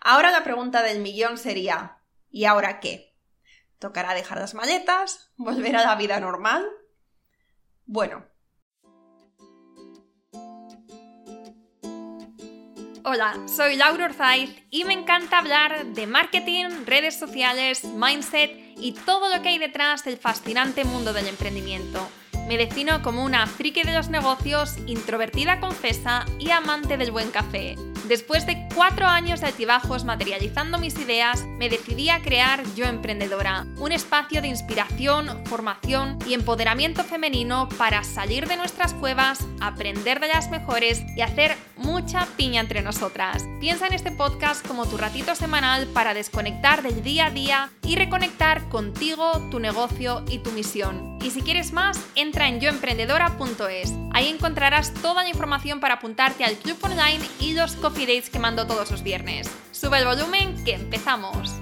Ahora 0.00 0.30
la 0.30 0.44
pregunta 0.44 0.82
del 0.82 1.00
millón 1.00 1.38
sería, 1.38 1.98
¿y 2.30 2.44
ahora 2.44 2.80
qué? 2.80 3.16
¿Tocará 3.78 4.14
dejar 4.14 4.38
las 4.38 4.54
maletas? 4.54 5.32
¿Volver 5.36 5.76
a 5.76 5.84
la 5.84 5.94
vida 5.96 6.20
normal? 6.20 6.68
Bueno. 7.86 8.24
Hola, 13.04 13.36
soy 13.46 13.76
Laura 13.76 14.06
Orzaiz 14.06 14.50
y 14.70 14.84
me 14.84 14.92
encanta 14.92 15.38
hablar 15.38 15.86
de 15.86 16.06
marketing, 16.06 16.84
redes 16.84 17.18
sociales, 17.18 17.84
mindset 17.84 18.50
y 18.76 18.92
todo 18.92 19.34
lo 19.34 19.40
que 19.40 19.48
hay 19.48 19.58
detrás 19.58 20.04
del 20.04 20.18
fascinante 20.18 20.84
mundo 20.84 21.12
del 21.12 21.28
emprendimiento. 21.28 22.06
Me 22.48 22.58
defino 22.58 23.02
como 23.02 23.24
una 23.24 23.46
friki 23.46 23.82
de 23.82 23.94
los 23.94 24.08
negocios, 24.10 24.76
introvertida 24.86 25.60
confesa 25.60 26.26
y 26.38 26.50
amante 26.50 26.96
del 26.96 27.10
buen 27.10 27.30
café. 27.30 27.76
Después 28.08 28.46
de 28.46 28.66
cuatro 28.74 29.06
años 29.06 29.42
de 29.42 29.48
altibajos 29.48 30.04
materializando 30.06 30.78
mis 30.78 30.98
ideas, 30.98 31.44
me 31.58 31.68
decidí 31.68 32.08
a 32.08 32.22
crear 32.22 32.62
Yo 32.74 32.86
Emprendedora, 32.86 33.66
un 33.76 33.92
espacio 33.92 34.40
de 34.40 34.48
inspiración, 34.48 35.44
formación 35.44 36.18
y 36.26 36.32
empoderamiento 36.32 37.04
femenino 37.04 37.68
para 37.76 38.04
salir 38.04 38.48
de 38.48 38.56
nuestras 38.56 38.94
cuevas, 38.94 39.40
aprender 39.60 40.20
de 40.20 40.28
las 40.28 40.50
mejores 40.50 41.02
y 41.18 41.20
hacer 41.20 41.54
mucha 41.76 42.26
piña 42.38 42.62
entre 42.62 42.80
nosotras. 42.80 43.44
Piensa 43.60 43.86
en 43.86 43.92
este 43.92 44.10
podcast 44.10 44.66
como 44.66 44.86
tu 44.86 44.96
ratito 44.96 45.34
semanal 45.34 45.86
para 45.88 46.14
desconectar 46.14 46.82
del 46.82 47.02
día 47.02 47.26
a 47.26 47.30
día 47.30 47.70
y 47.82 47.96
reconectar 47.96 48.70
contigo, 48.70 49.48
tu 49.50 49.60
negocio 49.60 50.24
y 50.30 50.38
tu 50.38 50.50
misión. 50.52 51.18
Y 51.22 51.30
si 51.30 51.42
quieres 51.42 51.72
más, 51.72 52.00
entra 52.14 52.48
en 52.48 52.60
yoemprendedora.es. 52.60 53.92
Ahí 54.12 54.28
encontrarás 54.28 54.94
toda 54.94 55.22
la 55.22 55.28
información 55.28 55.80
para 55.80 55.94
apuntarte 55.94 56.44
al 56.44 56.56
club 56.56 56.78
online 56.82 57.20
y 57.40 57.54
los 57.54 57.74
coffee 57.76 57.97
dates 58.06 58.30
que 58.30 58.38
mando 58.38 58.66
todos 58.66 58.90
los 58.90 59.02
viernes. 59.02 59.48
Sube 59.72 59.98
el 59.98 60.04
volumen 60.04 60.62
que 60.64 60.74
empezamos. 60.74 61.52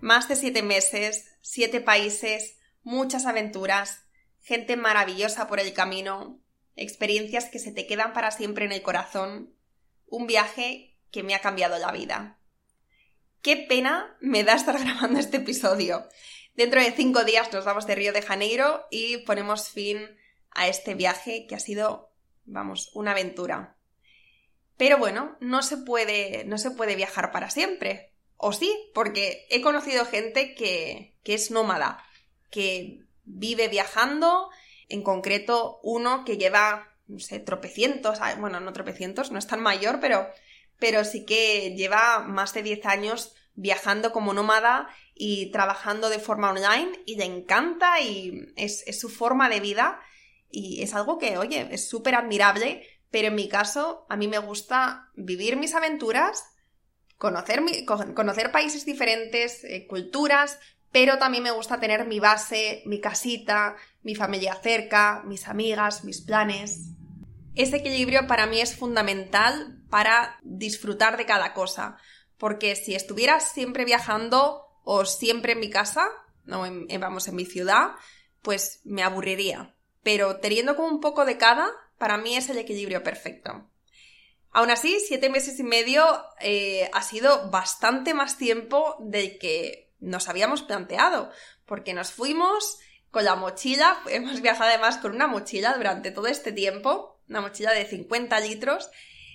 Más 0.00 0.28
de 0.28 0.36
siete 0.36 0.62
meses, 0.62 1.26
siete 1.42 1.80
países, 1.80 2.58
muchas 2.82 3.26
aventuras, 3.26 4.04
gente 4.40 4.76
maravillosa 4.76 5.46
por 5.46 5.60
el 5.60 5.72
camino, 5.72 6.42
experiencias 6.74 7.50
que 7.50 7.58
se 7.58 7.70
te 7.70 7.86
quedan 7.86 8.12
para 8.12 8.30
siempre 8.30 8.64
en 8.64 8.72
el 8.72 8.82
corazón, 8.82 9.54
un 10.06 10.26
viaje 10.26 10.98
que 11.10 11.22
me 11.22 11.34
ha 11.34 11.40
cambiado 11.40 11.78
la 11.78 11.92
vida. 11.92 12.40
Qué 13.42 13.56
pena 13.56 14.16
me 14.20 14.42
da 14.42 14.54
estar 14.54 14.78
grabando 14.82 15.18
este 15.18 15.38
episodio. 15.38 16.08
Dentro 16.54 16.80
de 16.80 16.92
cinco 16.92 17.24
días 17.24 17.52
nos 17.52 17.64
vamos 17.64 17.86
de 17.86 17.94
Río 17.94 18.12
de 18.12 18.22
Janeiro 18.22 18.86
y 18.90 19.18
ponemos 19.18 19.68
fin 19.68 20.19
a 20.52 20.68
este 20.68 20.94
viaje 20.94 21.46
que 21.46 21.54
ha 21.54 21.60
sido, 21.60 22.12
vamos, 22.44 22.90
una 22.94 23.12
aventura. 23.12 23.76
Pero 24.76 24.98
bueno, 24.98 25.36
no 25.40 25.62
se 25.62 25.76
puede, 25.76 26.44
no 26.44 26.58
se 26.58 26.70
puede 26.70 26.96
viajar 26.96 27.32
para 27.32 27.50
siempre. 27.50 28.14
O 28.36 28.52
sí, 28.52 28.74
porque 28.94 29.46
he 29.50 29.60
conocido 29.60 30.06
gente 30.06 30.54
que, 30.54 31.18
que 31.22 31.34
es 31.34 31.50
nómada, 31.50 32.02
que 32.50 33.04
vive 33.24 33.68
viajando, 33.68 34.48
en 34.88 35.02
concreto 35.02 35.80
uno 35.82 36.24
que 36.24 36.36
lleva, 36.36 36.88
no 37.06 37.18
sé, 37.18 37.38
tropecientos, 37.38 38.18
ah, 38.20 38.34
bueno, 38.38 38.60
no 38.60 38.72
tropecientos, 38.72 39.30
no 39.30 39.38
es 39.38 39.46
tan 39.46 39.60
mayor, 39.60 40.00
pero, 40.00 40.28
pero 40.78 41.04
sí 41.04 41.24
que 41.24 41.74
lleva 41.76 42.20
más 42.20 42.54
de 42.54 42.62
10 42.62 42.86
años 42.86 43.34
viajando 43.54 44.12
como 44.12 44.32
nómada 44.32 44.88
y 45.14 45.50
trabajando 45.52 46.08
de 46.08 46.18
forma 46.18 46.50
online 46.50 46.92
y 47.04 47.16
le 47.16 47.24
encanta 47.24 48.00
y 48.00 48.52
es, 48.56 48.82
es 48.86 48.98
su 48.98 49.10
forma 49.10 49.48
de 49.48 49.60
vida 49.60 50.00
y 50.50 50.82
es 50.82 50.94
algo 50.94 51.18
que, 51.18 51.38
oye, 51.38 51.68
es 51.70 51.88
súper 51.88 52.14
admirable, 52.14 52.86
pero 53.10 53.28
en 53.28 53.34
mi 53.34 53.48
caso, 53.48 54.06
a 54.08 54.16
mí 54.16 54.28
me 54.28 54.38
gusta 54.38 55.10
vivir 55.14 55.56
mis 55.56 55.74
aventuras, 55.74 56.44
conocer, 57.18 57.62
conocer 58.14 58.52
países 58.52 58.84
diferentes, 58.84 59.64
eh, 59.64 59.86
culturas, 59.86 60.58
pero 60.92 61.18
también 61.18 61.44
me 61.44 61.50
gusta 61.50 61.78
tener 61.78 62.06
mi 62.06 62.18
base, 62.18 62.82
mi 62.86 63.00
casita, 63.00 63.76
mi 64.02 64.14
familia 64.14 64.54
cerca, 64.54 65.22
mis 65.24 65.46
amigas, 65.46 66.04
mis 66.04 66.20
planes. 66.20 66.90
Ese 67.54 67.76
equilibrio 67.76 68.26
para 68.26 68.46
mí 68.46 68.60
es 68.60 68.76
fundamental 68.76 69.82
para 69.88 70.38
disfrutar 70.42 71.16
de 71.16 71.26
cada 71.26 71.52
cosa, 71.52 71.96
porque 72.38 72.74
si 72.74 72.94
estuviera 72.94 73.40
siempre 73.40 73.84
viajando 73.84 74.66
o 74.84 75.04
siempre 75.04 75.52
en 75.52 75.60
mi 75.60 75.70
casa, 75.70 76.06
no 76.44 76.64
vamos 77.00 77.28
en 77.28 77.36
mi 77.36 77.44
ciudad, 77.44 77.90
pues 78.42 78.80
me 78.84 79.02
aburriría 79.02 79.74
pero 80.02 80.36
teniendo 80.36 80.76
como 80.76 80.88
un 80.88 81.00
poco 81.00 81.24
de 81.24 81.36
cada, 81.36 81.70
para 81.98 82.16
mí 82.16 82.36
es 82.36 82.48
el 82.48 82.58
equilibrio 82.58 83.02
perfecto. 83.02 83.70
Aún 84.52 84.70
así, 84.70 84.98
siete 85.00 85.28
meses 85.28 85.58
y 85.60 85.62
medio 85.62 86.04
eh, 86.40 86.90
ha 86.92 87.02
sido 87.02 87.50
bastante 87.50 88.14
más 88.14 88.36
tiempo 88.36 88.96
del 89.00 89.38
que 89.38 89.92
nos 90.00 90.28
habíamos 90.28 90.62
planteado, 90.62 91.30
porque 91.66 91.94
nos 91.94 92.10
fuimos 92.10 92.78
con 93.10 93.24
la 93.24 93.36
mochila, 93.36 94.00
hemos 94.08 94.40
viajado 94.40 94.70
además 94.70 94.98
con 94.98 95.14
una 95.14 95.26
mochila 95.26 95.74
durante 95.76 96.10
todo 96.10 96.26
este 96.26 96.52
tiempo, 96.52 97.20
una 97.28 97.40
mochila 97.40 97.72
de 97.72 97.84
50 97.84 98.40
litros. 98.40 98.90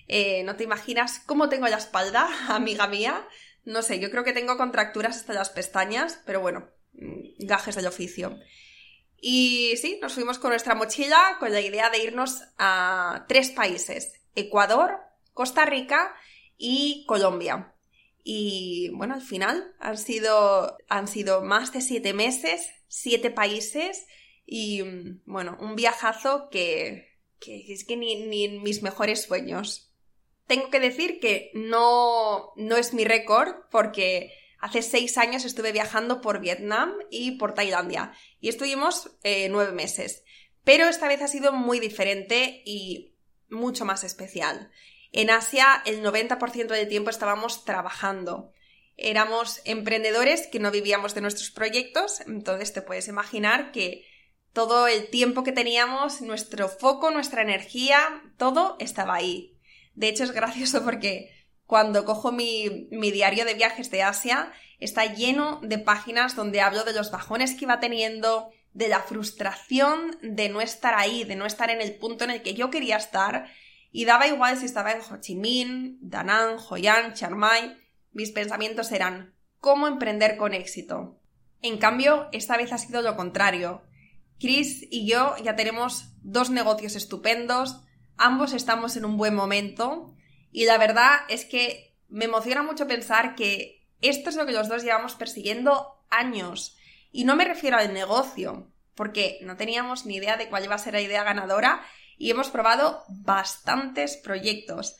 Eh, 0.07 0.43
no 0.43 0.55
te 0.55 0.63
imaginas 0.63 1.19
cómo 1.25 1.49
tengo 1.49 1.67
la 1.67 1.77
espalda, 1.77 2.27
amiga 2.53 2.87
mía. 2.87 3.27
No 3.63 3.81
sé, 3.81 3.99
yo 3.99 4.11
creo 4.11 4.23
que 4.23 4.33
tengo 4.33 4.57
contracturas 4.57 5.17
hasta 5.17 5.33
las 5.33 5.49
pestañas, 5.49 6.21
pero 6.25 6.41
bueno, 6.41 6.69
mm, 6.93 7.45
gajes 7.45 7.75
del 7.75 7.87
oficio. 7.87 8.37
Y 9.19 9.75
sí, 9.77 9.99
nos 10.01 10.13
fuimos 10.13 10.39
con 10.39 10.51
nuestra 10.51 10.75
mochila 10.75 11.37
con 11.39 11.51
la 11.51 11.61
idea 11.61 11.89
de 11.89 12.03
irnos 12.03 12.41
a 12.57 13.25
tres 13.27 13.51
países, 13.51 14.13
Ecuador, 14.35 14.99
Costa 15.33 15.65
Rica 15.65 16.15
y 16.57 17.05
Colombia. 17.07 17.73
Y 18.23 18.89
bueno, 18.93 19.13
al 19.13 19.21
final 19.21 19.75
han 19.79 19.97
sido, 19.97 20.77
han 20.89 21.07
sido 21.07 21.43
más 21.43 21.71
de 21.73 21.81
siete 21.81 22.13
meses, 22.13 22.69
siete 22.87 23.29
países 23.29 24.05
y 24.45 24.81
bueno, 25.25 25.57
un 25.59 25.75
viajazo 25.75 26.49
que, 26.49 27.07
que 27.39 27.71
es 27.71 27.85
que 27.85 27.97
ni, 27.97 28.25
ni 28.25 28.47
mis 28.59 28.81
mejores 28.81 29.23
sueños. 29.23 29.91
Tengo 30.47 30.69
que 30.69 30.79
decir 30.79 31.19
que 31.19 31.51
no, 31.53 32.53
no 32.55 32.77
es 32.77 32.93
mi 32.93 33.03
récord 33.03 33.55
porque 33.71 34.31
Hace 34.65 34.81
seis 34.81 35.19
años 35.19 35.45
estuve 35.45 35.71
viajando 35.71 36.21
por 36.21 36.39
Vietnam 36.39 36.91
y 37.11 37.33
por 37.33 37.53
Tailandia 37.53 38.13
y 38.39 38.49
estuvimos 38.49 39.11
eh, 39.21 39.47
nueve 39.47 39.73
meses. 39.73 40.23
Pero 40.63 40.87
esta 40.87 41.07
vez 41.07 41.21
ha 41.21 41.27
sido 41.27 41.51
muy 41.51 41.79
diferente 41.79 42.63
y 42.65 43.13
mucho 43.47 43.85
más 43.85 44.03
especial. 44.03 44.71
En 45.11 45.29
Asia 45.29 45.83
el 45.85 46.01
90% 46.03 46.65
del 46.65 46.87
tiempo 46.87 47.11
estábamos 47.11 47.63
trabajando. 47.63 48.53
Éramos 48.97 49.61
emprendedores 49.65 50.47
que 50.47 50.57
no 50.57 50.71
vivíamos 50.71 51.13
de 51.13 51.21
nuestros 51.21 51.51
proyectos, 51.51 52.21
entonces 52.21 52.73
te 52.73 52.81
puedes 52.81 53.07
imaginar 53.07 53.71
que 53.71 54.07
todo 54.51 54.87
el 54.87 55.11
tiempo 55.11 55.43
que 55.43 55.51
teníamos, 55.51 56.21
nuestro 56.21 56.69
foco, 56.69 57.11
nuestra 57.11 57.43
energía, 57.43 58.23
todo 58.39 58.77
estaba 58.79 59.13
ahí. 59.13 59.59
De 59.93 60.07
hecho 60.07 60.23
es 60.23 60.31
gracioso 60.31 60.83
porque 60.83 61.34
cuando 61.65 62.05
cojo 62.05 62.31
mi, 62.31 62.87
diario 62.89 63.45
de 63.45 63.55
viajes 63.55 63.89
de 63.91 64.03
Asia, 64.03 64.51
está 64.79 65.05
lleno 65.05 65.59
de 65.63 65.79
páginas 65.79 66.35
donde 66.35 66.61
hablo 66.61 66.83
de 66.83 66.93
los 66.93 67.11
bajones 67.11 67.55
que 67.55 67.65
iba 67.65 67.79
teniendo, 67.79 68.51
de 68.73 68.87
la 68.87 68.99
frustración 68.99 70.17
de 70.21 70.49
no 70.49 70.61
estar 70.61 70.93
ahí, 70.95 71.23
de 71.23 71.35
no 71.35 71.45
estar 71.45 71.69
en 71.69 71.81
el 71.81 71.95
punto 71.95 72.23
en 72.23 72.31
el 72.31 72.41
que 72.41 72.53
yo 72.53 72.69
quería 72.69 72.97
estar, 72.97 73.47
y 73.91 74.05
daba 74.05 74.27
igual 74.27 74.57
si 74.57 74.65
estaba 74.65 74.91
en 74.91 75.01
Ho 75.01 75.21
Chi 75.21 75.35
Minh, 75.35 75.97
Da 76.01 76.23
Nang, 76.23 76.57
Hoi 76.69 76.85
An, 76.87 77.13
Chiang 77.13 77.37
Mai, 77.37 77.77
mis 78.11 78.31
pensamientos 78.31 78.91
eran 78.91 79.33
¿cómo 79.59 79.87
emprender 79.87 80.37
con 80.37 80.53
éxito? 80.53 81.19
En 81.61 81.77
cambio, 81.77 82.27
esta 82.31 82.57
vez 82.57 82.71
ha 82.71 82.77
sido 82.77 83.01
lo 83.01 83.15
contrario. 83.15 83.81
Chris 84.39 84.85
y 84.91 85.07
yo 85.07 85.35
ya 85.43 85.55
tenemos 85.55 86.09
dos 86.21 86.49
negocios 86.49 86.95
estupendos, 86.95 87.81
ambos 88.17 88.53
estamos 88.53 88.97
en 88.97 89.05
un 89.05 89.17
buen 89.17 89.33
momento, 89.33 90.13
y 90.55 90.63
la 90.63 90.77
verdad 90.77 91.19
es 91.27 91.43
que 91.43 91.97
me 92.07 92.23
emociona 92.23 92.63
mucho 92.63 92.87
pensar 92.87 93.35
que 93.35 93.85
esto 93.99 94.29
es 94.29 94.37
lo 94.37 94.45
que 94.45 94.53
los 94.53 94.69
dos 94.69 94.83
llevamos 94.83 95.15
persiguiendo 95.15 96.01
años. 96.09 96.77
Y 97.11 97.25
no 97.25 97.35
me 97.35 97.43
refiero 97.43 97.75
al 97.75 97.93
negocio, 97.93 98.71
porque 98.95 99.37
no 99.41 99.57
teníamos 99.57 100.05
ni 100.05 100.15
idea 100.15 100.37
de 100.37 100.47
cuál 100.47 100.63
iba 100.63 100.75
a 100.75 100.77
ser 100.77 100.93
la 100.93 101.01
idea 101.01 101.25
ganadora 101.25 101.85
y 102.17 102.31
hemos 102.31 102.51
probado 102.51 103.03
bastantes 103.09 104.15
proyectos. 104.15 104.95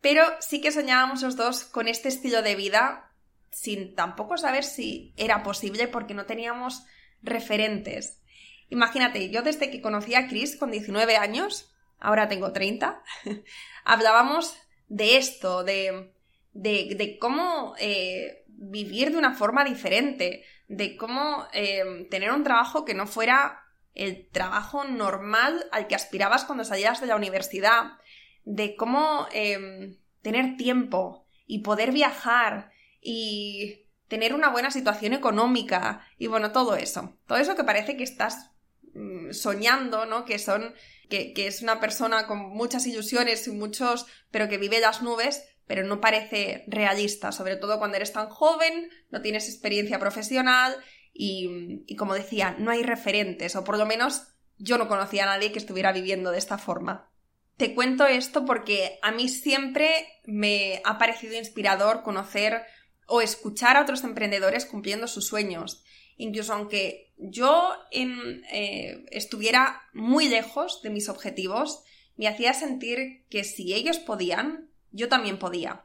Pero 0.00 0.22
sí 0.38 0.60
que 0.60 0.70
soñábamos 0.70 1.22
los 1.22 1.34
dos 1.34 1.64
con 1.64 1.88
este 1.88 2.08
estilo 2.08 2.40
de 2.42 2.54
vida 2.54 3.10
sin 3.50 3.96
tampoco 3.96 4.38
saber 4.38 4.62
si 4.62 5.14
era 5.16 5.42
posible 5.42 5.88
porque 5.88 6.14
no 6.14 6.26
teníamos 6.26 6.84
referentes. 7.22 8.22
Imagínate, 8.68 9.30
yo 9.30 9.42
desde 9.42 9.68
que 9.68 9.82
conocí 9.82 10.14
a 10.14 10.28
Chris 10.28 10.56
con 10.56 10.70
19 10.70 11.16
años, 11.16 11.74
ahora 11.98 12.28
tengo 12.28 12.52
30, 12.52 13.02
hablábamos 13.84 14.56
de 14.88 15.16
esto, 15.16 15.64
de, 15.64 16.12
de, 16.52 17.18
cómo 17.18 17.74
eh, 17.78 18.44
vivir 18.48 19.10
de 19.10 19.18
una 19.18 19.34
forma 19.34 19.64
diferente, 19.64 20.44
de 20.68 20.96
cómo 20.96 21.46
eh, 21.52 22.06
tener 22.10 22.32
un 22.32 22.44
trabajo 22.44 22.84
que 22.84 22.94
no 22.94 23.06
fuera 23.06 23.62
el 23.94 24.28
trabajo 24.30 24.84
normal 24.84 25.66
al 25.70 25.86
que 25.86 25.94
aspirabas 25.94 26.44
cuando 26.44 26.64
salías 26.64 27.00
de 27.00 27.06
la 27.06 27.16
universidad, 27.16 27.98
de 28.44 28.76
cómo 28.76 29.26
em, 29.32 29.98
tener 30.22 30.56
tiempo 30.56 31.26
y 31.46 31.60
poder 31.60 31.92
viajar 31.92 32.70
y 33.00 33.86
tener 34.08 34.34
una 34.34 34.50
buena 34.50 34.70
situación 34.70 35.12
económica 35.12 36.06
y 36.18 36.26
bueno, 36.26 36.52
todo 36.52 36.76
eso. 36.76 37.16
Todo 37.26 37.38
eso 37.38 37.56
que 37.56 37.64
parece 37.64 37.96
que 37.96 38.04
estás 38.04 38.50
mm, 38.94 39.32
soñando, 39.32 40.06
¿no? 40.06 40.24
Que 40.24 40.38
son, 40.38 40.74
que, 41.34 41.46
es 41.46 41.62
una 41.62 41.80
persona 41.80 42.26
con 42.26 42.38
muchas 42.38 42.86
ilusiones 42.86 43.46
y 43.46 43.50
muchos, 43.50 44.06
pero 44.30 44.48
que 44.48 44.58
vive 44.58 44.80
las 44.80 45.02
nubes, 45.02 45.44
pero 45.66 45.84
no 45.84 46.00
parece 46.00 46.64
realista, 46.66 47.32
sobre 47.32 47.56
todo 47.56 47.78
cuando 47.78 47.96
eres 47.96 48.12
tan 48.12 48.28
joven, 48.28 48.90
no 49.10 49.20
tienes 49.20 49.48
experiencia 49.48 49.98
profesional 49.98 50.76
y 51.12 51.94
como 51.96 52.14
decía, 52.14 52.56
no 52.58 52.70
hay 52.70 52.82
referentes, 52.82 53.54
o 53.54 53.64
por 53.64 53.76
lo 53.76 53.84
menos 53.84 54.28
yo 54.56 54.78
no 54.78 54.88
conocía 54.88 55.24
a 55.24 55.34
nadie 55.34 55.52
que 55.52 55.58
estuviera 55.58 55.92
viviendo 55.92 56.30
de 56.30 56.38
esta 56.38 56.56
forma. 56.58 57.12
Te 57.56 57.74
cuento 57.74 58.06
esto 58.06 58.44
porque 58.44 58.98
a 59.02 59.12
mí 59.12 59.28
siempre 59.28 60.08
me 60.24 60.80
ha 60.84 60.98
parecido 60.98 61.36
inspirador 61.36 62.02
conocer 62.02 62.62
o 63.06 63.20
escuchar 63.20 63.76
a 63.76 63.82
otros 63.82 64.04
emprendedores 64.04 64.64
cumpliendo 64.64 65.06
sus 65.06 65.26
sueños. 65.26 65.84
Incluso 66.16 66.52
aunque 66.52 67.12
yo 67.16 67.72
eh, 67.90 69.04
estuviera 69.10 69.82
muy 69.92 70.28
lejos 70.28 70.82
de 70.82 70.90
mis 70.90 71.08
objetivos, 71.08 71.82
me 72.16 72.28
hacía 72.28 72.52
sentir 72.52 73.24
que 73.30 73.44
si 73.44 73.74
ellos 73.74 73.98
podían, 73.98 74.70
yo 74.90 75.08
también 75.08 75.38
podía. 75.38 75.84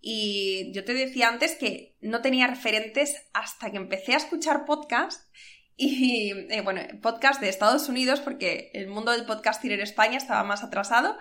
Y 0.00 0.72
yo 0.72 0.84
te 0.84 0.94
decía 0.94 1.28
antes 1.28 1.56
que 1.56 1.96
no 2.00 2.22
tenía 2.22 2.46
referentes 2.46 3.16
hasta 3.32 3.70
que 3.70 3.76
empecé 3.76 4.14
a 4.14 4.18
escuchar 4.18 4.64
podcasts 4.64 5.28
y, 5.76 6.32
eh, 6.50 6.60
bueno, 6.62 6.82
podcast 7.02 7.40
de 7.40 7.48
Estados 7.48 7.88
Unidos, 7.88 8.20
porque 8.20 8.70
el 8.74 8.88
mundo 8.88 9.12
del 9.12 9.26
podcasting 9.26 9.72
en 9.72 9.80
España 9.80 10.18
estaba 10.18 10.44
más 10.44 10.62
atrasado. 10.62 11.16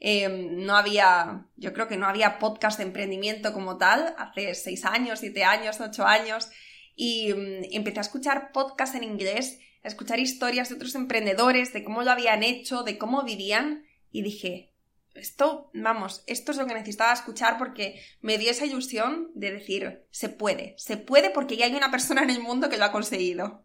Em, 0.00 0.64
no 0.64 0.76
había, 0.76 1.46
yo 1.56 1.72
creo 1.72 1.88
que 1.88 1.96
no 1.96 2.06
había 2.06 2.38
podcast 2.38 2.78
de 2.78 2.84
emprendimiento 2.84 3.52
como 3.52 3.78
tal, 3.78 4.14
hace 4.18 4.54
seis 4.54 4.84
años, 4.84 5.20
siete 5.20 5.44
años, 5.44 5.80
ocho 5.80 6.06
años. 6.06 6.50
Y 6.94 7.32
mm, 7.32 7.64
empecé 7.72 7.98
a 7.98 8.02
escuchar 8.02 8.52
podcasts 8.52 8.96
en 8.96 9.04
inglés, 9.04 9.58
a 9.82 9.88
escuchar 9.88 10.18
historias 10.18 10.68
de 10.68 10.76
otros 10.76 10.94
emprendedores, 10.94 11.72
de 11.72 11.84
cómo 11.84 12.02
lo 12.02 12.10
habían 12.10 12.42
hecho, 12.42 12.82
de 12.82 12.98
cómo 12.98 13.22
vivían. 13.22 13.84
Y 14.10 14.22
dije, 14.22 14.74
esto, 15.14 15.70
vamos, 15.74 16.24
esto 16.26 16.52
es 16.52 16.58
lo 16.58 16.66
que 16.66 16.74
necesitaba 16.74 17.12
escuchar 17.12 17.56
porque 17.56 18.00
me 18.20 18.36
dio 18.38 18.50
esa 18.50 18.66
ilusión 18.66 19.30
de 19.34 19.52
decir, 19.52 20.06
se 20.10 20.28
puede, 20.28 20.74
se 20.76 20.96
puede 20.96 21.30
porque 21.30 21.56
ya 21.56 21.66
hay 21.66 21.74
una 21.74 21.90
persona 21.90 22.22
en 22.22 22.30
el 22.30 22.40
mundo 22.40 22.68
que 22.68 22.76
lo 22.76 22.84
ha 22.84 22.92
conseguido. 22.92 23.64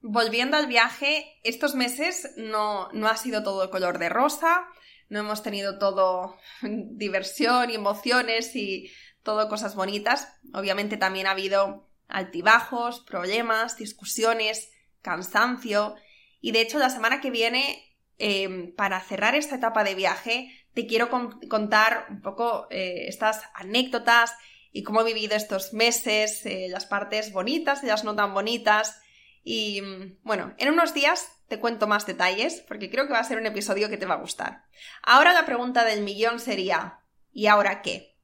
Volviendo 0.00 0.56
al 0.56 0.66
viaje, 0.66 1.38
estos 1.44 1.74
meses 1.74 2.32
no, 2.36 2.90
no 2.92 3.08
ha 3.08 3.16
sido 3.16 3.42
todo 3.42 3.70
color 3.70 3.98
de 3.98 4.08
rosa, 4.08 4.66
no 5.08 5.20
hemos 5.20 5.42
tenido 5.42 5.78
todo 5.78 6.36
diversión 6.62 7.70
y 7.70 7.74
emociones 7.74 8.54
y 8.56 8.90
todo 9.22 9.48
cosas 9.48 9.74
bonitas. 9.74 10.28
Obviamente 10.52 10.96
también 10.96 11.26
ha 11.26 11.32
habido 11.32 11.88
altibajos, 12.08 13.00
problemas, 13.00 13.76
discusiones, 13.76 14.70
cansancio. 15.02 15.94
Y 16.40 16.52
de 16.52 16.60
hecho, 16.60 16.78
la 16.78 16.90
semana 16.90 17.20
que 17.20 17.30
viene, 17.30 17.96
em, 18.18 18.74
para 18.74 19.00
cerrar 19.00 19.34
esta 19.34 19.56
etapa 19.56 19.84
de 19.84 19.94
viaje, 19.94 20.50
te 20.74 20.86
quiero 20.86 21.10
contar 21.48 22.06
un 22.10 22.22
poco 22.22 22.66
eh, 22.70 23.06
estas 23.08 23.42
anécdotas 23.54 24.34
y 24.72 24.82
cómo 24.82 25.02
he 25.02 25.04
vivido 25.04 25.36
estos 25.36 25.74
meses, 25.74 26.46
eh, 26.46 26.68
las 26.70 26.86
partes 26.86 27.32
bonitas 27.32 27.82
y 27.82 27.86
las 27.86 28.04
no 28.04 28.16
tan 28.16 28.32
bonitas. 28.32 29.00
Y 29.44 29.82
bueno, 30.22 30.54
en 30.58 30.70
unos 30.70 30.94
días 30.94 31.30
te 31.48 31.60
cuento 31.60 31.86
más 31.86 32.06
detalles 32.06 32.64
porque 32.66 32.90
creo 32.90 33.06
que 33.06 33.12
va 33.12 33.18
a 33.18 33.24
ser 33.24 33.38
un 33.38 33.46
episodio 33.46 33.90
que 33.90 33.98
te 33.98 34.06
va 34.06 34.14
a 34.14 34.20
gustar. 34.20 34.64
Ahora 35.02 35.32
la 35.34 35.44
pregunta 35.44 35.84
del 35.84 36.02
millón 36.02 36.40
sería 36.40 37.00
¿y 37.32 37.46
ahora 37.46 37.82
qué? 37.82 38.16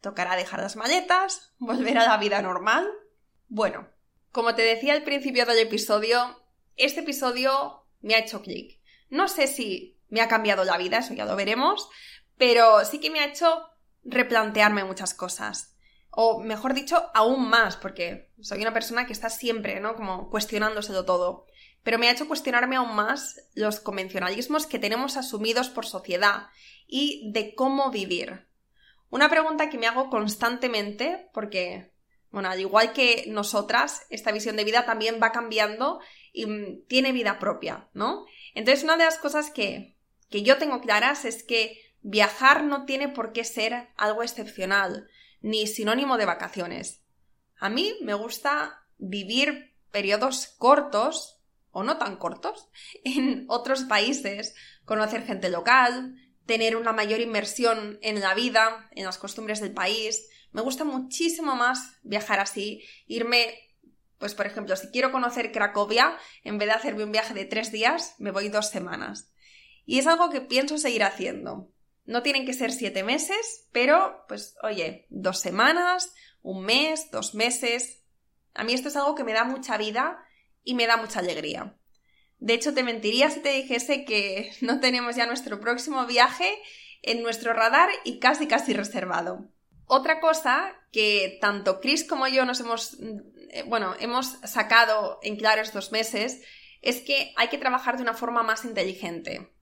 ¿Tocará 0.00 0.36
dejar 0.36 0.60
las 0.60 0.76
maletas? 0.76 1.52
¿Volver 1.58 1.98
a 1.98 2.06
la 2.06 2.16
vida 2.16 2.40
normal? 2.40 2.88
Bueno, 3.54 3.86
como 4.30 4.54
te 4.54 4.62
decía 4.62 4.94
al 4.94 5.02
principio 5.02 5.44
del 5.44 5.58
episodio, 5.58 6.42
este 6.76 7.00
episodio 7.00 7.84
me 8.00 8.14
ha 8.14 8.20
hecho 8.20 8.40
clic. 8.40 8.80
No 9.10 9.28
sé 9.28 9.46
si 9.46 10.00
me 10.08 10.22
ha 10.22 10.28
cambiado 10.28 10.64
la 10.64 10.78
vida, 10.78 11.00
eso 11.00 11.12
ya 11.12 11.26
lo 11.26 11.36
veremos, 11.36 11.90
pero 12.38 12.82
sí 12.86 12.98
que 12.98 13.10
me 13.10 13.20
ha 13.20 13.26
hecho 13.26 13.68
replantearme 14.04 14.84
muchas 14.84 15.12
cosas. 15.12 15.76
O 16.08 16.40
mejor 16.40 16.72
dicho, 16.72 17.10
aún 17.12 17.46
más, 17.46 17.76
porque 17.76 18.32
soy 18.40 18.62
una 18.62 18.72
persona 18.72 19.04
que 19.04 19.12
está 19.12 19.28
siempre, 19.28 19.80
¿no? 19.80 19.96
Como 19.96 20.30
cuestionándoselo 20.30 21.04
todo. 21.04 21.44
Pero 21.82 21.98
me 21.98 22.08
ha 22.08 22.12
hecho 22.12 22.28
cuestionarme 22.28 22.76
aún 22.76 22.94
más 22.94 23.50
los 23.54 23.80
convencionalismos 23.80 24.66
que 24.66 24.78
tenemos 24.78 25.18
asumidos 25.18 25.68
por 25.68 25.84
sociedad 25.84 26.46
y 26.86 27.30
de 27.34 27.54
cómo 27.54 27.90
vivir. 27.90 28.48
Una 29.10 29.28
pregunta 29.28 29.68
que 29.68 29.76
me 29.76 29.88
hago 29.88 30.08
constantemente, 30.08 31.28
porque, 31.34 31.91
bueno, 32.32 32.48
al 32.48 32.60
igual 32.60 32.92
que 32.92 33.24
nosotras, 33.28 34.06
esta 34.10 34.32
visión 34.32 34.56
de 34.56 34.64
vida 34.64 34.84
también 34.84 35.20
va 35.22 35.30
cambiando 35.30 36.00
y 36.32 36.46
mm, 36.46 36.86
tiene 36.88 37.12
vida 37.12 37.38
propia, 37.38 37.88
¿no? 37.94 38.26
Entonces, 38.54 38.82
una 38.82 38.96
de 38.96 39.04
las 39.04 39.18
cosas 39.18 39.50
que 39.50 39.96
que 40.32 40.42
yo 40.42 40.58
tengo 40.58 40.80
claras 40.80 41.24
es 41.24 41.44
que 41.44 41.78
viajar 42.00 42.64
no 42.64 42.86
tiene 42.86 43.08
por 43.08 43.32
qué 43.32 43.44
ser 43.44 43.90
algo 43.96 44.24
excepcional, 44.24 45.08
ni 45.42 45.66
sinónimo 45.66 46.16
de 46.16 46.24
vacaciones. 46.24 47.02
A 47.58 47.68
mí 47.68 47.94
me 48.00 48.14
gusta 48.14 48.82
vivir 48.96 49.76
periodos 49.92 50.46
cortos, 50.58 51.38
o 51.70 51.84
no 51.84 51.98
tan 51.98 52.16
cortos, 52.16 52.68
en 53.04 53.44
otros 53.48 53.84
países, 53.84 54.54
conocer 54.84 55.24
gente 55.24 55.50
local, 55.50 56.16
tener 56.46 56.76
una 56.76 56.92
mayor 56.92 57.20
inmersión 57.20 57.98
en 58.02 58.20
la 58.20 58.34
vida, 58.34 58.88
en 58.92 59.04
las 59.04 59.18
costumbres 59.18 59.60
del 59.60 59.72
país. 59.72 60.28
Me 60.52 60.62
gusta 60.62 60.84
muchísimo 60.84 61.56
más 61.56 61.98
viajar 62.02 62.40
así, 62.40 62.82
irme, 63.06 63.58
pues 64.18 64.34
por 64.34 64.46
ejemplo, 64.46 64.76
si 64.76 64.88
quiero 64.88 65.10
conocer 65.10 65.50
Cracovia, 65.50 66.16
en 66.44 66.58
vez 66.58 66.68
de 66.68 66.74
hacerme 66.74 67.04
un 67.04 67.12
viaje 67.12 67.34
de 67.34 67.44
tres 67.44 67.72
días, 67.72 68.14
me 68.18 68.30
voy 68.30 68.48
dos 68.48 68.68
semanas. 68.68 69.32
Y 69.84 69.98
es 69.98 70.06
algo 70.06 70.30
que 70.30 70.40
pienso 70.40 70.78
seguir 70.78 71.04
haciendo. 71.04 71.72
No 72.04 72.22
tienen 72.22 72.44
que 72.44 72.52
ser 72.52 72.72
siete 72.72 73.02
meses, 73.02 73.68
pero 73.72 74.24
pues 74.28 74.56
oye, 74.62 75.06
dos 75.08 75.40
semanas, 75.40 76.12
un 76.42 76.64
mes, 76.64 77.10
dos 77.10 77.34
meses. 77.34 78.02
A 78.54 78.64
mí 78.64 78.74
esto 78.74 78.88
es 78.88 78.96
algo 78.96 79.14
que 79.14 79.24
me 79.24 79.32
da 79.32 79.44
mucha 79.44 79.76
vida 79.78 80.18
y 80.64 80.74
me 80.74 80.86
da 80.86 80.96
mucha 80.96 81.20
alegría. 81.20 81.76
De 82.38 82.54
hecho, 82.54 82.74
te 82.74 82.82
mentiría 82.82 83.30
si 83.30 83.40
te 83.40 83.52
dijese 83.52 84.04
que 84.04 84.52
no 84.60 84.80
tenemos 84.80 85.16
ya 85.16 85.26
nuestro 85.26 85.60
próximo 85.60 86.06
viaje 86.06 86.58
en 87.02 87.22
nuestro 87.22 87.52
radar 87.52 87.88
y 88.04 88.18
casi 88.18 88.46
casi 88.46 88.72
reservado. 88.74 89.48
Otra 89.94 90.20
cosa 90.20 90.74
que 90.90 91.36
tanto 91.38 91.78
Chris 91.78 92.02
como 92.02 92.26
yo 92.26 92.46
nos 92.46 92.60
hemos, 92.60 92.96
eh, 93.50 93.62
bueno, 93.66 93.94
hemos 94.00 94.38
sacado 94.42 95.20
en 95.22 95.36
claro 95.36 95.60
estos 95.60 95.92
meses 95.92 96.40
es 96.80 97.02
que 97.02 97.34
hay 97.36 97.48
que 97.48 97.58
trabajar 97.58 97.98
de 97.98 98.02
una 98.02 98.14
forma 98.14 98.42
más 98.42 98.64
inteligente. 98.64 99.52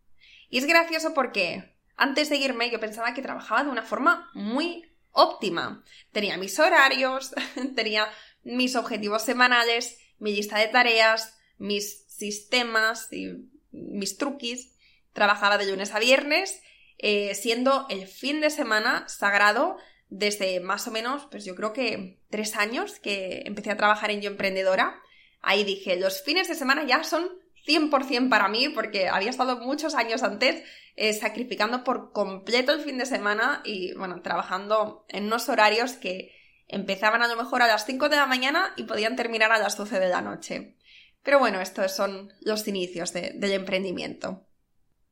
Y 0.49 0.59
es 0.59 0.67
gracioso 0.67 1.15
porque 1.15 1.75
antes 1.97 2.31
de 2.31 2.37
irme 2.37 2.71
yo 2.71 2.79
pensaba 2.79 3.13
que 3.13 3.23
trabajaba 3.23 3.65
de 3.65 3.71
una 3.71 3.83
forma 3.83 4.31
muy 4.33 4.89
óptima. 5.11 5.83
Tenía 6.13 6.37
mis 6.37 6.61
horarios, 6.61 7.35
tenía 7.75 8.09
mis 8.45 8.77
objetivos 8.77 9.23
semanales, 9.23 9.99
mi 10.21 10.33
lista 10.33 10.59
de 10.59 10.69
tareas, 10.69 11.37
mis 11.59 12.05
sistemas 12.07 13.13
y 13.13 13.51
mis 13.73 14.17
truquis. 14.17 14.77
Trabajaba 15.13 15.59
de 15.59 15.67
lunes 15.67 15.93
a 15.93 15.99
viernes, 15.99 16.63
eh, 16.99 17.35
siendo 17.35 17.87
el 17.89 18.07
fin 18.07 18.41
de 18.41 18.51
semana 18.51 19.09
sagrado 19.09 19.77
desde 20.11 20.61
más 20.61 20.87
o 20.89 20.91
menos, 20.91 21.27
pues 21.31 21.45
yo 21.45 21.55
creo 21.55 21.73
que 21.73 22.19
tres 22.29 22.57
años 22.57 22.99
que 22.99 23.43
empecé 23.47 23.71
a 23.71 23.77
trabajar 23.77 24.11
en 24.11 24.21
Yo 24.21 24.31
Emprendedora. 24.31 25.01
Ahí 25.41 25.65
dije, 25.65 25.97
los 25.99 26.23
fines 26.23 26.49
de 26.49 26.55
semana 26.55 26.85
ya 26.85 27.03
son 27.05 27.29
100% 27.67 28.29
para 28.29 28.49
mí 28.49 28.69
porque 28.69 29.09
había 29.09 29.31
estado 29.31 29.59
muchos 29.59 29.95
años 29.95 30.23
antes 30.23 30.63
eh, 30.97 31.13
sacrificando 31.13 31.85
por 31.85 32.13
completo 32.13 32.73
el 32.73 32.81
fin 32.81 32.99
de 32.99 33.07
semana 33.07 33.63
y 33.65 33.95
bueno, 33.95 34.21
trabajando 34.23 35.07
en 35.09 35.27
unos 35.27 35.49
horarios 35.49 35.93
que 35.93 36.35
empezaban 36.67 37.23
a 37.23 37.29
lo 37.29 37.37
mejor 37.37 37.63
a 37.63 37.67
las 37.67 37.87
5 37.87 38.09
de 38.09 38.17
la 38.17 38.27
mañana 38.27 38.75
y 38.77 38.85
podían 38.85 39.17
terminar 39.17 39.53
a 39.53 39.59
las 39.59 39.77
12 39.77 40.01
de 40.01 40.09
la 40.09 40.21
noche. 40.21 40.77
Pero 41.23 41.39
bueno, 41.39 41.61
estos 41.61 41.93
son 41.93 42.33
los 42.41 42.67
inicios 42.67 43.13
del 43.13 43.53
emprendimiento. 43.53 44.47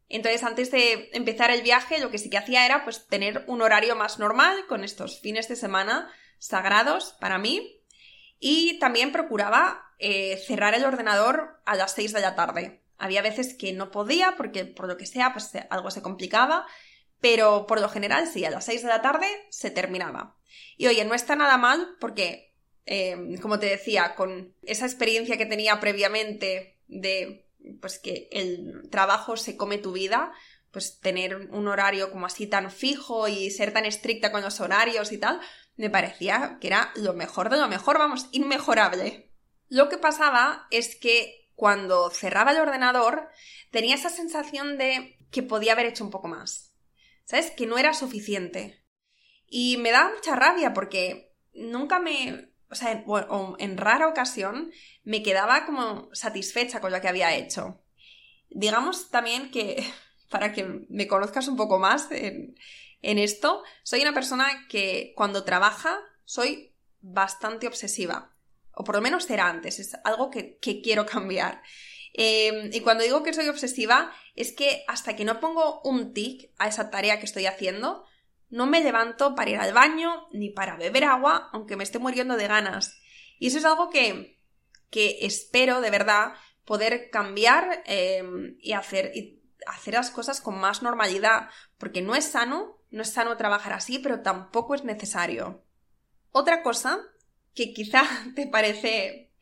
Entonces, 0.09 0.43
antes 0.43 0.71
de 0.71 1.11
empezar 1.13 1.51
el 1.51 1.63
viaje, 1.63 1.99
lo 2.01 2.11
que 2.11 2.19
sí 2.19 2.31
que 2.31 2.39
hacía 2.39 2.65
era 2.65 2.85
pues 2.85 3.07
tener 3.07 3.45
un 3.47 3.61
horario 3.61 3.95
más 3.95 4.19
normal 4.19 4.67
con 4.67 4.85
estos 4.85 5.21
fines 5.21 5.49
de 5.49 5.57
semana 5.57 6.11
sagrados 6.39 7.15
para 7.21 7.39
mí 7.39 7.83
y 8.41 8.79
también 8.79 9.13
procuraba 9.13 9.93
eh, 9.99 10.37
cerrar 10.47 10.75
el 10.75 10.85
ordenador 10.85 11.61
a 11.67 11.75
las 11.75 11.93
6 11.93 12.13
de 12.13 12.21
la 12.21 12.35
tarde. 12.35 12.81
Había 12.97 13.23
veces 13.23 13.55
que 13.55 13.73
no 13.73 13.91
podía 13.91 14.35
porque 14.37 14.65
por 14.65 14.89
lo 14.89 14.97
que 14.97 15.07
sea 15.07 15.33
pues 15.33 15.51
algo 15.71 15.91
se 15.91 16.03
complicaba, 16.03 16.67
pero 17.21 17.67
por 17.67 17.81
lo 17.81 17.89
general 17.89 18.27
sí, 18.27 18.45
a 18.45 18.51
las 18.51 18.65
6 18.65 18.83
de 18.83 18.89
la 18.89 19.03
tarde 19.03 19.27
se 19.51 19.71
terminaba. 19.71 20.37
Y 20.77 20.87
oye, 20.87 21.05
no 21.05 21.15
está 21.15 21.37
nada 21.37 21.59
mal 21.59 21.97
porque, 22.01 22.55
em, 22.87 23.37
como 23.39 23.59
te 23.59 23.67
decía, 23.67 24.15
con 24.15 24.55
esa 24.63 24.87
experiencia 24.87 25.37
que 25.37 25.47
tenía 25.47 25.81
previamente 25.81 26.79
de 26.87 27.48
pues 27.81 27.99
que 27.99 28.29
el 28.33 28.89
trabajo 28.91 29.37
se 29.37 29.57
come 29.57 29.79
tu 29.79 29.93
vida, 29.93 30.33
pues 30.71 31.01
tener 31.01 31.37
un 31.51 31.69
horario 31.69 32.11
como 32.11 32.27
así 32.27 32.47
tan 32.47 32.71
fijo 32.71 33.29
y 33.29 33.51
ser 33.51 33.73
tan 33.73 33.85
estricta 33.85 34.31
con 34.33 34.43
los 34.43 34.61
horarios 34.61 35.13
y 35.13 35.19
tal, 35.19 35.41
me 35.77 35.91
parecía 35.91 36.59
que 36.61 36.67
era 36.67 36.93
lo 36.97 37.15
mejor 37.15 37.51
de 37.51 37.57
lo 37.57 37.69
mejor, 37.69 37.99
vamos, 37.99 38.29
inmejorable. 38.33 39.33
Lo 39.69 39.89
que 39.89 39.99
pasaba 39.99 40.67
es 40.71 40.97
que 40.97 41.51
cuando 41.55 42.11
cerraba 42.11 42.53
el 42.53 42.61
ordenador 42.61 43.29
tenía 43.71 43.95
esa 43.95 44.11
sensación 44.11 44.79
de 44.79 45.19
que 45.31 45.43
podía 45.43 45.73
haber 45.73 45.87
hecho 45.87 46.05
un 46.05 46.11
poco 46.11 46.29
más. 46.29 46.73
¿Sabes? 47.25 47.51
Que 47.51 47.67
no 47.67 47.79
era 47.79 47.93
suficiente. 47.93 48.85
Y 49.47 49.77
me 49.79 49.91
daba 49.91 50.15
mucha 50.15 50.35
rabia 50.35 50.73
porque 50.73 51.35
nunca 51.53 51.99
me... 51.99 52.48
O 52.71 52.75
sea, 52.75 52.93
en, 52.93 53.05
en 53.59 53.77
rara 53.79 54.09
ocasión 54.09 54.71
me 55.05 55.23
quedaba 55.23 55.65
como 55.67 56.09
satisfecha 56.15 56.81
con 56.81 56.93
lo 56.93 57.01
que 57.01 57.09
había 57.09 57.35
hecho. 57.35 57.83
Digamos 58.51 59.11
también 59.11 59.51
que 59.51 59.85
para 60.31 60.53
que 60.53 60.85
me 60.89 61.09
conozcas 61.09 61.49
un 61.49 61.57
poco 61.57 61.79
más 61.79 62.09
en, 62.11 62.55
esto, 63.01 63.63
soy 63.83 64.03
una 64.03 64.13
persona 64.13 64.67
que 64.69 65.13
cuando 65.17 65.45
trabaja 65.45 65.99
soy 66.25 66.75
bastante 67.01 67.67
obsesiva. 67.67 68.35
O 68.73 68.85
por 68.85 68.97
lo 68.97 69.01
menos 69.01 69.29
era 69.31 69.49
antes, 69.49 69.79
es 69.79 69.97
algo 70.05 70.31
que, 70.31 70.59
quiero 70.61 71.07
cambiar. 71.07 71.63
Em, 72.13 72.71
y 72.73 72.81
cuando 72.81 73.05
digo 73.05 73.23
que 73.23 73.33
soy 73.33 73.49
obsesiva, 73.49 74.13
es 74.35 74.53
que 74.53 74.85
hasta 74.89 75.17
que 75.17 75.25
no 75.25 75.41
pongo 75.41 75.81
un 75.83 76.13
tic 76.13 76.51
a 76.59 76.69
esa 76.69 76.91
tarea 76.91 77.19
que 77.19 77.27
estoy 77.27 77.47
haciendo, 77.47 78.05
no 78.51 78.67
me 78.67 78.83
levanto 78.83 79.35
para 79.35 79.51
ir 79.51 79.59
al 79.59 79.73
baño 79.73 80.29
ni 80.33 80.51
para 80.51 80.77
beber 80.77 81.05
agua, 81.05 81.49
aunque 81.53 81.77
me 81.77 81.85
esté 81.85 81.99
muriendo 81.99 82.37
de 82.37 82.49
ganas. 82.49 83.01
Y 83.39 83.49
eso 83.49 83.59
es 83.59 83.65
algo 83.65 83.91
que, 83.91 84.39
que 84.91 85.19
espero 85.23 85.81
de 85.81 85.91
verdad 85.91 86.35
poder 86.65 87.11
cambiar 87.11 87.83
em, 87.87 88.57
y 88.61 88.73
hacer 88.73 89.13
hacer 89.67 89.95
las 89.95 90.11
cosas 90.11 90.41
con 90.41 90.59
más 90.59 90.83
normalidad, 90.83 91.51
porque 91.79 92.03
no 92.03 92.15
es 92.15 92.25
sano, 92.25 92.79
no 92.91 93.03
es 93.03 93.11
sano 93.11 93.37
trabajar 93.37 93.73
así, 93.73 93.99
pero 93.99 94.23
tampoco 94.23 94.75
es 94.75 94.85
necesario. 94.85 95.65
Otra 96.31 96.63
cosa 96.63 97.01
que 97.55 97.73
quizá 97.73 98.03
te 98.35 98.47
parece, 98.47 99.33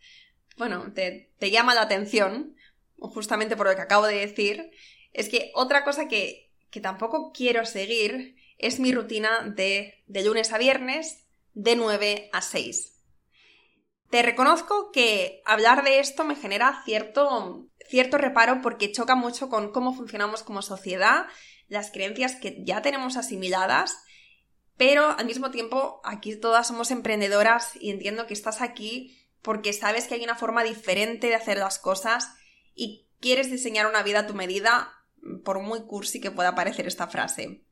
bueno, 0.57 0.93
te, 0.93 1.31
llama 1.41 1.75
la 1.75 1.83
atención, 1.83 2.57
justamente 2.99 3.57
por 3.57 3.69
lo 3.69 3.77
que 3.77 3.83
acabo 3.83 4.07
de 4.07 4.27
decir, 4.27 4.71
es 5.13 5.29
que 5.29 5.53
otra 5.55 5.85
cosa 5.85 6.09
que, 6.09 6.53
que 6.71 6.81
tampoco 6.81 7.33
quiero 7.33 7.65
seguir 7.65 8.36
es 8.59 8.81
mi 8.81 8.93
rutina 8.93 9.43
de, 9.55 10.03
de 10.07 10.25
lunes 10.25 10.53
a 10.53 10.59
viernes, 10.59 11.27
de 11.55 11.77
9 11.77 12.31
a 12.33 12.43
6. 12.43 12.97
Te 14.11 14.23
reconozco 14.23 14.93
que 14.93 15.43
hablar 15.45 15.85
de 15.85 15.99
esto 15.99 16.25
me 16.25 16.37
genera 16.37 16.83
cierto, 16.85 17.67
cierto 17.89 18.19
reparo 18.19 18.63
porque 18.63 18.93
choca 18.93 19.17
mucho 19.17 19.49
con 19.49 19.73
cómo 19.73 19.95
funcionamos 19.95 20.43
como 20.43 20.63
sociedad, 20.63 21.27
las 21.69 21.91
creencias 21.91 22.37
que 22.37 22.63
ya 22.65 22.83
tenemos 22.83 23.17
asimiladas, 23.17 23.99
pero 24.77 25.11
al 25.19 25.27
mismo 25.27 25.51
tiempo 25.51 26.01
aquí 26.05 26.37
todas 26.37 26.69
somos 26.69 26.91
emprendedoras 26.91 27.73
y 27.81 27.91
entiendo 27.91 28.27
que 28.27 28.35
estás 28.35 28.61
aquí 28.61 29.19
porque 29.43 29.73
sabes 29.73 30.07
que 30.07 30.15
hay 30.15 30.25
una 30.25 30.37
forma 30.37 30.63
diferente 30.63 31.29
de 31.29 31.35
hacer 31.35 31.59
las 31.59 31.79
cosas 31.79 32.29
y 32.75 33.09
quieres 33.21 33.51
diseñar 33.51 33.87
una 33.87 34.03
vida 34.03 34.21
a 34.21 34.27
tu 34.27 34.35
medida, 34.35 34.93
por 35.45 35.61
muy 35.61 35.87
cursi 35.87 36.21
que 36.21 36.31
pueda 36.31 36.55
parecer 36.55 36.87
esta 36.87 37.09
frase. 37.09 37.66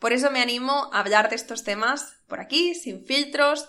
Por 0.00 0.14
eso 0.14 0.30
me 0.30 0.40
animo 0.40 0.90
a 0.92 0.98
hablar 0.98 1.28
de 1.28 1.36
estos 1.36 1.62
temas 1.62 2.16
por 2.26 2.40
aquí, 2.40 2.74
sin 2.74 3.04
filtros, 3.04 3.68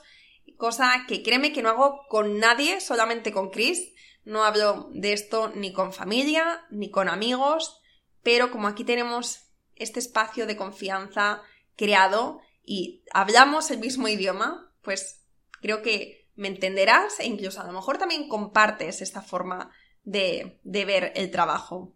cosa 0.57 1.05
que 1.07 1.23
créeme 1.23 1.51
que 1.51 1.61
no 1.61 1.69
hago 1.69 2.07
con 2.07 2.39
nadie, 2.39 2.79
solamente 2.79 3.33
con 3.33 3.49
Chris. 3.49 3.93
No 4.23 4.45
hablo 4.45 4.89
de 4.93 5.11
esto 5.11 5.51
ni 5.53 5.73
con 5.73 5.91
familia, 5.91 6.65
ni 6.69 6.89
con 6.89 7.09
amigos, 7.09 7.81
pero 8.23 8.49
como 8.49 8.69
aquí 8.69 8.85
tenemos 8.85 9.49
este 9.75 9.99
espacio 9.99 10.47
de 10.47 10.55
confianza 10.55 11.41
creado 11.75 12.39
y 12.63 13.03
hablamos 13.11 13.69
el 13.69 13.79
mismo 13.79 14.07
idioma, 14.07 14.73
pues 14.83 15.25
creo 15.61 15.81
que 15.81 16.29
me 16.35 16.47
entenderás 16.47 17.19
e 17.19 17.25
incluso 17.25 17.59
a 17.59 17.65
lo 17.65 17.73
mejor 17.73 17.97
también 17.97 18.29
compartes 18.29 19.01
esta 19.01 19.21
forma 19.21 19.71
de, 20.03 20.59
de 20.63 20.85
ver 20.85 21.11
el 21.15 21.29
trabajo. 21.29 21.93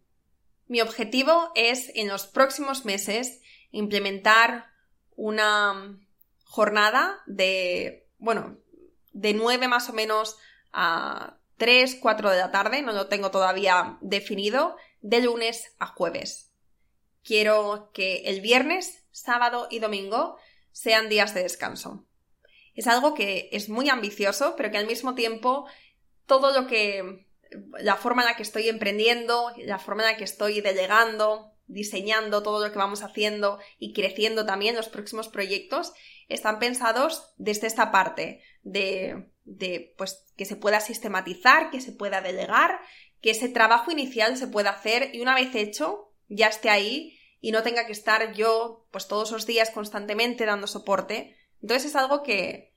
Mi 0.67 0.81
objetivo 0.81 1.51
es 1.55 1.89
en 1.95 2.09
los 2.09 2.25
próximos 2.25 2.83
meses 2.83 3.39
implementar 3.71 4.67
una 5.15 5.97
jornada 6.43 7.21
de 7.25 8.05
bueno, 8.17 8.57
de 9.11 9.33
9 9.33 9.67
más 9.67 9.89
o 9.89 9.93
menos 9.93 10.37
a 10.73 11.37
3, 11.57 11.99
4 12.01 12.31
de 12.31 12.37
la 12.37 12.51
tarde, 12.51 12.81
no 12.81 12.91
lo 12.91 13.07
tengo 13.07 13.31
todavía 13.31 13.97
definido, 14.01 14.75
de 15.01 15.21
lunes 15.21 15.73
a 15.79 15.87
jueves. 15.87 16.53
Quiero 17.23 17.91
que 17.93 18.23
el 18.25 18.41
viernes, 18.41 19.05
sábado 19.11 19.67
y 19.69 19.79
domingo 19.79 20.37
sean 20.71 21.07
días 21.07 21.33
de 21.33 21.43
descanso. 21.43 22.05
Es 22.73 22.87
algo 22.87 23.13
que 23.13 23.49
es 23.53 23.69
muy 23.69 23.89
ambicioso, 23.89 24.55
pero 24.57 24.69
que 24.69 24.77
al 24.77 24.87
mismo 24.87 25.15
tiempo 25.15 25.67
todo 26.25 26.51
lo 26.51 26.67
que 26.67 27.27
la 27.79 27.95
forma 27.95 28.23
en 28.23 28.29
la 28.29 28.35
que 28.35 28.43
estoy 28.43 28.67
emprendiendo, 28.67 29.53
la 29.57 29.79
forma 29.79 30.03
en 30.03 30.11
la 30.11 30.17
que 30.17 30.25
estoy 30.25 30.59
delegando, 30.59 31.54
diseñando 31.67 32.43
todo 32.43 32.65
lo 32.65 32.71
que 32.71 32.77
vamos 32.77 33.01
haciendo 33.01 33.59
y 33.79 33.93
creciendo 33.93 34.45
también 34.45 34.75
los 34.75 34.89
próximos 34.89 35.27
proyectos, 35.27 35.93
están 36.27 36.59
pensados 36.59 37.33
desde 37.37 37.67
esta 37.67 37.91
parte 37.91 38.41
de, 38.63 39.31
de 39.43 39.93
pues, 39.97 40.25
que 40.35 40.45
se 40.45 40.55
pueda 40.55 40.79
sistematizar, 40.79 41.69
que 41.71 41.81
se 41.81 41.91
pueda 41.91 42.21
delegar, 42.21 42.79
que 43.21 43.31
ese 43.31 43.49
trabajo 43.49 43.91
inicial 43.91 44.37
se 44.37 44.47
pueda 44.47 44.71
hacer 44.71 45.11
y 45.13 45.21
una 45.21 45.35
vez 45.35 45.53
hecho 45.55 46.11
ya 46.27 46.47
esté 46.47 46.69
ahí 46.69 47.17
y 47.41 47.51
no 47.51 47.63
tenga 47.63 47.85
que 47.85 47.91
estar 47.91 48.33
yo 48.33 48.87
pues 48.91 49.07
todos 49.07 49.31
los 49.31 49.45
días 49.45 49.69
constantemente 49.69 50.45
dando 50.45 50.67
soporte. 50.67 51.37
Entonces 51.61 51.91
es 51.91 51.95
algo 51.95 52.23
que, 52.23 52.73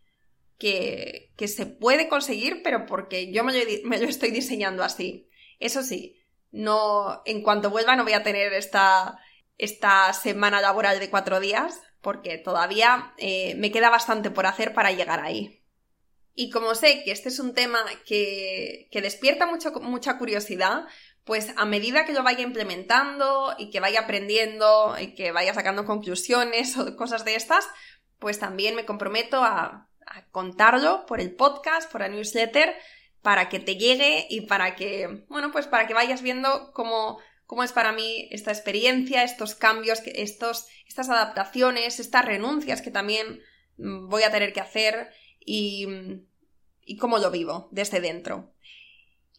que, 0.58 1.32
que 1.36 1.48
se 1.48 1.66
puede 1.66 2.08
conseguir, 2.08 2.62
pero 2.62 2.86
porque 2.86 3.32
yo 3.32 3.44
me 3.44 3.52
me 3.84 3.98
lo 3.98 4.08
estoy 4.08 4.30
diseñando 4.30 4.82
así. 4.82 5.28
Eso 5.58 5.82
sí, 5.82 6.17
no, 6.50 7.22
en 7.24 7.42
cuanto 7.42 7.70
vuelva 7.70 7.96
no 7.96 8.04
voy 8.04 8.14
a 8.14 8.22
tener 8.22 8.52
esta, 8.52 9.18
esta 9.56 10.12
semana 10.12 10.60
laboral 10.60 10.98
de 10.98 11.10
cuatro 11.10 11.40
días, 11.40 11.80
porque 12.00 12.38
todavía 12.38 13.12
eh, 13.18 13.54
me 13.56 13.70
queda 13.70 13.90
bastante 13.90 14.30
por 14.30 14.46
hacer 14.46 14.72
para 14.72 14.92
llegar 14.92 15.20
ahí. 15.20 15.62
Y 16.34 16.50
como 16.50 16.74
sé 16.76 17.02
que 17.04 17.10
este 17.10 17.30
es 17.30 17.40
un 17.40 17.52
tema 17.52 17.80
que, 18.06 18.88
que 18.92 19.02
despierta 19.02 19.46
mucho, 19.46 19.72
mucha 19.80 20.18
curiosidad, 20.18 20.86
pues 21.24 21.52
a 21.56 21.66
medida 21.66 22.06
que 22.06 22.12
lo 22.12 22.22
vaya 22.22 22.42
implementando 22.42 23.54
y 23.58 23.70
que 23.70 23.80
vaya 23.80 24.00
aprendiendo 24.00 24.96
y 24.98 25.14
que 25.14 25.32
vaya 25.32 25.52
sacando 25.52 25.84
conclusiones 25.84 26.78
o 26.78 26.96
cosas 26.96 27.24
de 27.24 27.34
estas, 27.34 27.68
pues 28.20 28.38
también 28.38 28.76
me 28.76 28.86
comprometo 28.86 29.42
a, 29.42 29.88
a 30.06 30.26
contarlo 30.30 31.06
por 31.06 31.20
el 31.20 31.34
podcast, 31.34 31.90
por 31.90 32.00
la 32.00 32.08
newsletter, 32.08 32.74
para 33.22 33.48
que 33.48 33.58
te 33.58 33.76
llegue 33.76 34.26
y 34.30 34.42
para 34.42 34.76
que, 34.76 35.24
bueno, 35.28 35.50
pues 35.52 35.66
para 35.66 35.86
que 35.86 35.94
vayas 35.94 36.22
viendo 36.22 36.72
cómo, 36.72 37.18
cómo 37.46 37.62
es 37.62 37.72
para 37.72 37.92
mí 37.92 38.28
esta 38.30 38.50
experiencia, 38.50 39.22
estos 39.22 39.54
cambios, 39.54 40.02
estos, 40.06 40.66
estas 40.86 41.08
adaptaciones, 41.08 42.00
estas 42.00 42.24
renuncias 42.24 42.82
que 42.82 42.90
también 42.90 43.40
mm, 43.76 44.08
voy 44.08 44.22
a 44.22 44.30
tener 44.30 44.52
que 44.52 44.60
hacer 44.60 45.10
y, 45.40 45.86
y 46.84 46.96
cómo 46.96 47.18
lo 47.18 47.30
vivo 47.30 47.68
desde 47.72 48.00
dentro. 48.00 48.54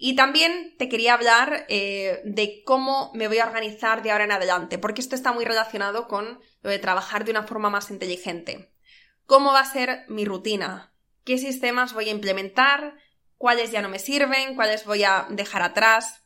Y 0.02 0.16
también 0.16 0.76
te 0.78 0.88
quería 0.88 1.14
hablar 1.14 1.66
eh, 1.68 2.22
de 2.24 2.64
cómo 2.64 3.12
me 3.14 3.28
voy 3.28 3.40
a 3.40 3.46
organizar 3.46 4.02
de 4.02 4.12
ahora 4.12 4.24
en 4.24 4.32
adelante, 4.32 4.78
porque 4.78 5.02
esto 5.02 5.14
está 5.14 5.34
muy 5.34 5.44
relacionado 5.44 6.08
con 6.08 6.40
lo 6.62 6.70
de 6.70 6.80
trabajar 6.80 7.26
de 7.26 7.32
una 7.32 7.44
forma 7.44 7.70
más 7.70 7.92
inteligente. 7.92 8.72
¿Cómo 9.26 9.52
va 9.52 9.60
a 9.60 9.72
ser 9.72 10.06
mi 10.08 10.24
rutina? 10.24 10.94
¿Qué 11.26 11.38
sistemas 11.38 11.94
voy 11.94 12.08
a 12.08 12.14
implementar? 12.14 12.96
Cuáles 13.40 13.72
ya 13.72 13.82
no 13.82 13.90
me 13.90 13.98
sirven, 13.98 14.54
cuáles 14.56 14.86
voy 14.86 15.06
a 15.06 15.26
dejar 15.30 15.64
atrás. 15.64 16.22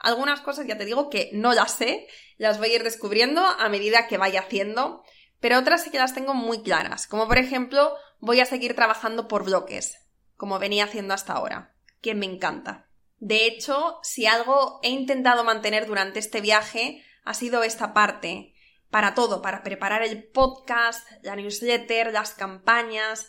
Algunas 0.00 0.40
cosas 0.40 0.66
ya 0.66 0.78
te 0.78 0.86
digo 0.86 1.10
que 1.10 1.30
no 1.34 1.52
las 1.52 1.74
sé, 1.74 2.08
las 2.38 2.58
voy 2.58 2.70
a 2.70 2.76
ir 2.76 2.82
descubriendo 2.82 3.44
a 3.44 3.68
medida 3.68 4.08
que 4.08 4.18
vaya 4.18 4.40
haciendo, 4.40 5.04
pero 5.40 5.58
otras 5.58 5.84
sí 5.84 5.90
que 5.90 5.98
las 5.98 6.14
tengo 6.14 6.32
muy 6.32 6.62
claras, 6.62 7.06
como 7.06 7.28
por 7.28 7.36
ejemplo 7.38 7.94
voy 8.18 8.40
a 8.40 8.46
seguir 8.46 8.74
trabajando 8.74 9.28
por 9.28 9.44
bloques, 9.44 9.98
como 10.36 10.58
venía 10.58 10.84
haciendo 10.84 11.12
hasta 11.12 11.34
ahora, 11.34 11.74
que 12.00 12.14
me 12.14 12.26
encanta. 12.26 12.88
De 13.18 13.46
hecho, 13.46 13.98
si 14.02 14.26
algo 14.26 14.80
he 14.82 14.88
intentado 14.88 15.44
mantener 15.44 15.86
durante 15.86 16.18
este 16.18 16.40
viaje 16.40 17.04
ha 17.24 17.34
sido 17.34 17.62
esta 17.62 17.92
parte, 17.92 18.54
para 18.88 19.14
todo, 19.14 19.42
para 19.42 19.62
preparar 19.62 20.02
el 20.02 20.24
podcast, 20.24 21.06
la 21.22 21.36
newsletter, 21.36 22.10
las 22.12 22.32
campañas, 22.32 23.28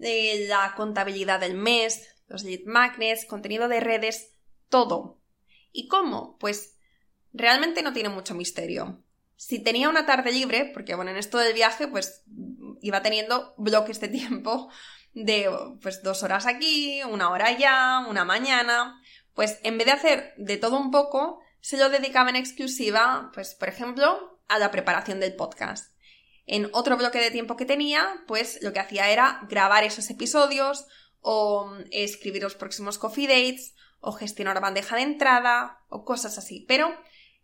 eh, 0.00 0.46
la 0.48 0.74
contabilidad 0.76 1.40
del 1.40 1.54
mes, 1.54 2.13
los 2.26 2.44
lead 2.44 2.64
magnets, 2.66 3.26
contenido 3.26 3.68
de 3.68 3.80
redes, 3.80 4.34
todo. 4.68 5.20
¿Y 5.72 5.88
cómo? 5.88 6.38
Pues 6.38 6.78
realmente 7.32 7.82
no 7.82 7.92
tiene 7.92 8.08
mucho 8.08 8.34
misterio. 8.34 9.04
Si 9.36 9.58
tenía 9.58 9.88
una 9.88 10.06
tarde 10.06 10.32
libre, 10.32 10.70
porque 10.72 10.94
bueno, 10.94 11.10
en 11.10 11.16
esto 11.16 11.38
del 11.38 11.54
viaje, 11.54 11.88
pues 11.88 12.22
iba 12.80 13.02
teniendo 13.02 13.54
bloques 13.58 14.00
de 14.00 14.08
tiempo 14.08 14.70
de 15.12 15.48
pues 15.80 16.02
dos 16.02 16.22
horas 16.22 16.46
aquí, 16.46 17.02
una 17.04 17.30
hora 17.30 17.46
allá, 17.46 18.04
una 18.08 18.24
mañana, 18.24 19.00
pues 19.32 19.60
en 19.62 19.78
vez 19.78 19.86
de 19.86 19.92
hacer 19.92 20.34
de 20.36 20.56
todo 20.56 20.78
un 20.78 20.90
poco, 20.90 21.40
se 21.60 21.76
lo 21.76 21.88
dedicaba 21.88 22.30
en 22.30 22.36
exclusiva, 22.36 23.30
pues, 23.32 23.54
por 23.54 23.68
ejemplo, 23.68 24.40
a 24.48 24.58
la 24.58 24.70
preparación 24.70 25.20
del 25.20 25.34
podcast. 25.34 25.94
En 26.46 26.68
otro 26.72 26.96
bloque 26.98 27.18
de 27.18 27.30
tiempo 27.30 27.56
que 27.56 27.64
tenía, 27.64 28.22
pues 28.26 28.58
lo 28.62 28.72
que 28.72 28.80
hacía 28.80 29.10
era 29.10 29.40
grabar 29.48 29.82
esos 29.82 30.10
episodios 30.10 30.86
o 31.24 31.66
mm, 31.66 31.84
escribir 31.90 32.42
los 32.42 32.54
próximos 32.54 32.98
coffee 32.98 33.26
dates 33.26 33.74
o 34.00 34.12
gestionar 34.12 34.60
bandeja 34.60 34.96
de 34.96 35.02
entrada 35.02 35.80
o 35.88 36.04
cosas 36.04 36.38
así. 36.38 36.64
Pero 36.68 36.94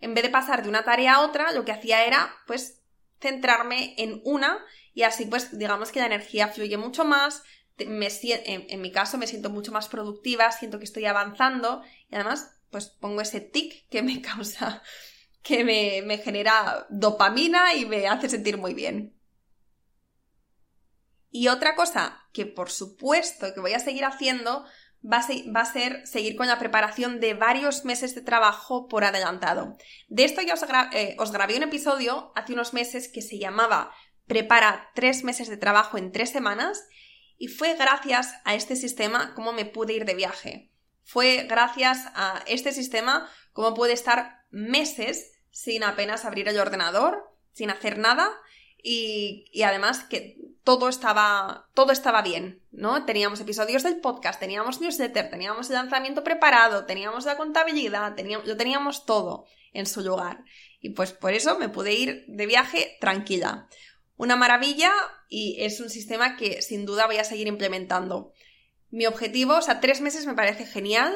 en 0.01 0.15
vez 0.15 0.23
de 0.23 0.31
pasar 0.31 0.63
de 0.63 0.69
una 0.69 0.85
tarea 0.85 1.15
a 1.15 1.21
otra, 1.23 1.53
lo 1.53 1.65
que 1.65 1.73
hacía 1.73 2.05
era 2.05 2.33
pues 2.47 2.83
centrarme 3.21 3.95
en 3.99 4.21
una 4.25 4.65
y 4.95 5.03
así 5.03 5.25
pues 5.27 5.59
digamos 5.59 5.91
que 5.93 6.01
la 6.01 6.07
energía 6.07 6.49
fluye 6.49 6.77
mucho 6.77 7.05
más, 7.05 7.43
me, 7.79 8.09
en, 8.23 8.67
en 8.69 8.81
mi 8.81 8.93
caso 8.93 9.19
me 9.19 9.27
siento 9.27 9.51
mucho 9.51 9.73
más 9.73 9.89
productiva, 9.89 10.53
siento 10.53 10.79
que 10.79 10.85
estoy 10.85 11.07
avanzando 11.07 11.83
y 12.11 12.15
además 12.15 12.57
pues 12.71 12.89
pongo 12.89 13.21
ese 13.21 13.41
tic 13.41 13.89
que 13.89 14.03
me 14.03 14.21
causa 14.23 14.83
que 15.43 15.65
me, 15.65 16.19
genera 16.19 16.87
dopamina 16.91 17.75
y 17.75 17.87
me 17.87 18.07
hace 18.09 18.29
sentir 18.29 18.59
muy 18.59 18.75
bien. 18.75 19.15
Y 21.31 21.49
otra 21.49 21.75
cosa 21.75 22.21
que 22.33 22.47
por 22.47 22.71
supuesto 22.71 23.55
que 23.55 23.61
voy 23.61 23.73
a 23.73 23.79
seguir 23.79 24.05
haciendo 24.05 24.65
va 25.03 25.19
a, 25.19 25.65
ser, 25.65 26.07
seguir 26.07 26.37
con 26.37 26.47
la 26.47 26.59
preparación 26.59 27.21
de 27.21 27.35
varios 27.35 27.85
meses 27.85 28.15
de 28.15 28.21
trabajo 28.21 28.87
por 28.89 29.05
adelantado. 29.05 29.77
De 30.09 30.25
esto 30.25 30.43
ya 30.43 30.55
os, 30.55 30.65
eh, 30.93 31.17
os 31.19 31.33
grabé 31.33 31.57
un 31.57 31.63
episodio 31.63 32.33
hace 32.35 32.53
unos 32.53 32.75
meses 32.75 33.09
que 33.09 33.23
se 33.23 33.39
llamaba 33.39 33.93
Prepara 34.27 34.91
tres 34.95 35.25
meses 35.25 35.49
de 35.49 35.57
trabajo 35.57 35.99
en 35.99 36.13
tres 36.13 36.31
semanas 36.31 36.87
y 37.39 37.49
fue 37.49 37.75
gracias 37.75 38.35
a 38.45 38.55
este 38.55 38.77
sistema 38.77 39.35
cómo 39.35 39.53
me 39.53 39.65
pude 39.65 39.95
ir 39.95 40.05
de 40.05 40.15
viaje. 40.15 40.71
Fue 41.03 41.47
gracias 41.49 42.07
a 42.15 42.45
este 42.47 42.71
sistema 42.71 43.29
cómo 43.53 43.75
pude 43.75 43.93
estar 43.93 44.45
meses 44.51 45.33
sin 45.51 45.83
apenas 45.83 46.25
abrir 46.25 46.49
el 46.49 46.61
ordenador, 46.61 47.35
sin 47.53 47.71
hacer 47.71 47.99
nada 47.99 48.31
y, 48.83 49.63
además 49.63 50.05
que 50.05 50.37
todo 50.71 50.89
estaba, 50.89 51.69
todo 51.75 51.91
estaba 51.91 52.23
bien, 52.23 52.63
¿no? 52.71 53.05
Teníamos 53.05 53.41
episodios 53.41 53.83
del 53.83 53.97
podcast, 53.97 54.39
teníamos 54.39 54.81
newsletter, 54.81 55.29
teníamos 55.29 55.69
el 55.69 55.75
lanzamiento 55.75 56.23
preparado, 56.23 56.85
teníamos 56.85 57.25
la 57.25 57.37
contabilidad, 57.37 58.15
teníamos, 58.15 58.47
lo 58.47 58.57
teníamos 58.57 59.05
todo 59.05 59.47
en 59.73 59.87
su 59.87 60.01
lugar. 60.01 60.45
Y 60.81 60.91
pues 60.91 61.11
por 61.11 61.33
eso 61.33 61.59
me 61.59 61.69
pude 61.69 61.95
ir 61.95 62.25
de 62.29 62.47
viaje 62.47 62.97
tranquila. 63.01 63.69
Una 64.17 64.37
maravilla 64.37 64.93
y 65.29 65.57
es 65.59 65.81
un 65.81 65.91
sistema 65.91 66.37
que 66.37 66.63
sin 66.63 66.87
duda 66.87 67.09
voy 67.09 67.17
a 67.17 67.25
seguir 67.25 67.49
implementando. 67.49 68.33
Mi 68.91 69.07
objetivo, 69.07 69.57
o 69.57 69.63
sea, 69.63 69.81
tres 69.81 70.01
meses 70.01 70.25
me 70.25 70.35
parece 70.35 70.67
genial, 70.67 71.13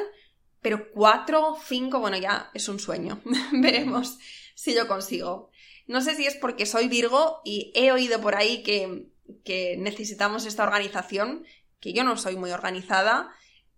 pero 0.61 0.91
cuatro, 0.91 1.55
cinco, 1.65 2.01
bueno, 2.01 2.17
ya 2.17 2.51
es 2.53 2.67
un 2.67 2.81
sueño. 2.81 3.21
Veremos 3.53 4.17
si 4.53 4.75
lo 4.75 4.89
consigo. 4.89 5.49
No 5.87 6.01
sé 6.01 6.13
si 6.13 6.25
es 6.25 6.35
porque 6.35 6.65
soy 6.65 6.89
Virgo 6.89 7.39
y 7.45 7.71
he 7.73 7.93
oído 7.93 8.19
por 8.19 8.35
ahí 8.35 8.61
que, 8.61 9.14
que 9.43 9.77
necesitamos 9.77 10.45
esta 10.45 10.63
organización, 10.63 11.45
que 11.79 11.93
yo 11.93 12.03
no 12.03 12.17
soy 12.17 12.35
muy 12.35 12.51
organizada, 12.51 13.31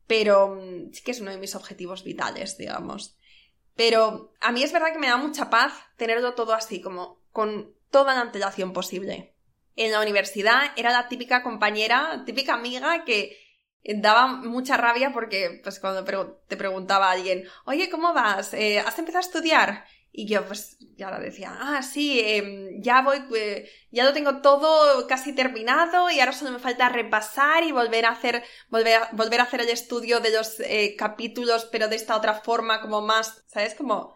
pero 0.08 0.56
mm, 0.56 0.94
sí 0.94 1.04
que 1.04 1.12
es 1.12 1.22
uno 1.22 1.32
de 1.32 1.38
mis 1.38 1.56
objetivos 1.56 2.04
vitales, 2.04 2.58
digamos. 2.58 3.18
Pero 3.76 4.34
a 4.42 4.52
mí 4.52 4.64
es 4.64 4.72
verdad 4.72 4.92
que 4.92 5.00
me 5.00 5.08
da 5.08 5.18
mucha 5.18 5.50
paz 5.50 5.74
tenerlo 5.98 6.34
todo 6.34 6.54
así, 6.54 6.82
como 6.82 7.22
con 7.32 7.74
toda 7.92 8.16
la 8.16 8.22
antelación 8.22 8.74
posible. 8.74 9.34
En 9.76 9.92
la 9.92 10.02
universidad 10.02 10.72
era 10.76 10.92
la 10.92 11.08
típica 11.08 11.44
compañera, 11.44 12.24
típica 12.26 12.56
amiga 12.56 13.06
que 13.06 13.38
daba 13.84 14.28
mucha 14.28 14.76
rabia 14.76 15.12
porque, 15.14 15.62
pues, 15.64 15.80
cuando 15.80 16.04
te 16.48 16.58
preguntaba 16.58 17.10
a 17.10 17.12
alguien, 17.12 17.48
oye, 17.66 17.90
¿cómo 17.90 18.14
vas? 18.14 18.54
Eh, 18.54 18.80
¿Has 18.80 18.98
empezado 18.98 19.20
a 19.20 19.28
estudiar? 19.28 19.86
Y 20.12 20.28
yo, 20.28 20.46
pues, 20.48 20.78
ya 20.96 21.12
lo 21.12 21.20
decía, 21.20 21.56
ah, 21.60 21.84
sí, 21.84 22.20
em, 22.20 22.82
ya 22.82 23.02
voy, 23.04 23.24
eh, 23.36 23.70
ya 23.92 24.04
lo 24.04 24.14
tengo 24.14 24.42
todo 24.42 25.06
casi 25.08 25.34
terminado 25.36 26.10
y 26.10 26.20
ahora 26.20 26.34
solo 26.34 26.52
me 26.52 26.60
falta 26.60 26.90
repasar 26.90 27.64
y 27.64 27.72
volver 27.72 28.06
a 28.06 28.12
hacer, 28.12 28.44
volver 28.70 28.96
a, 28.96 29.10
volver 29.12 29.40
a 29.40 29.44
hacer 29.44 29.62
el 29.62 29.70
estudio 29.70 30.20
de 30.20 30.32
los 30.32 30.60
eh, 30.62 30.96
capítulos, 30.98 31.66
pero 31.72 31.88
de 31.88 31.98
esta 31.98 32.16
otra 32.18 32.34
forma, 32.36 32.82
como 32.82 33.02
más, 33.02 33.44
¿sabes? 33.48 33.76
Como 33.76 34.16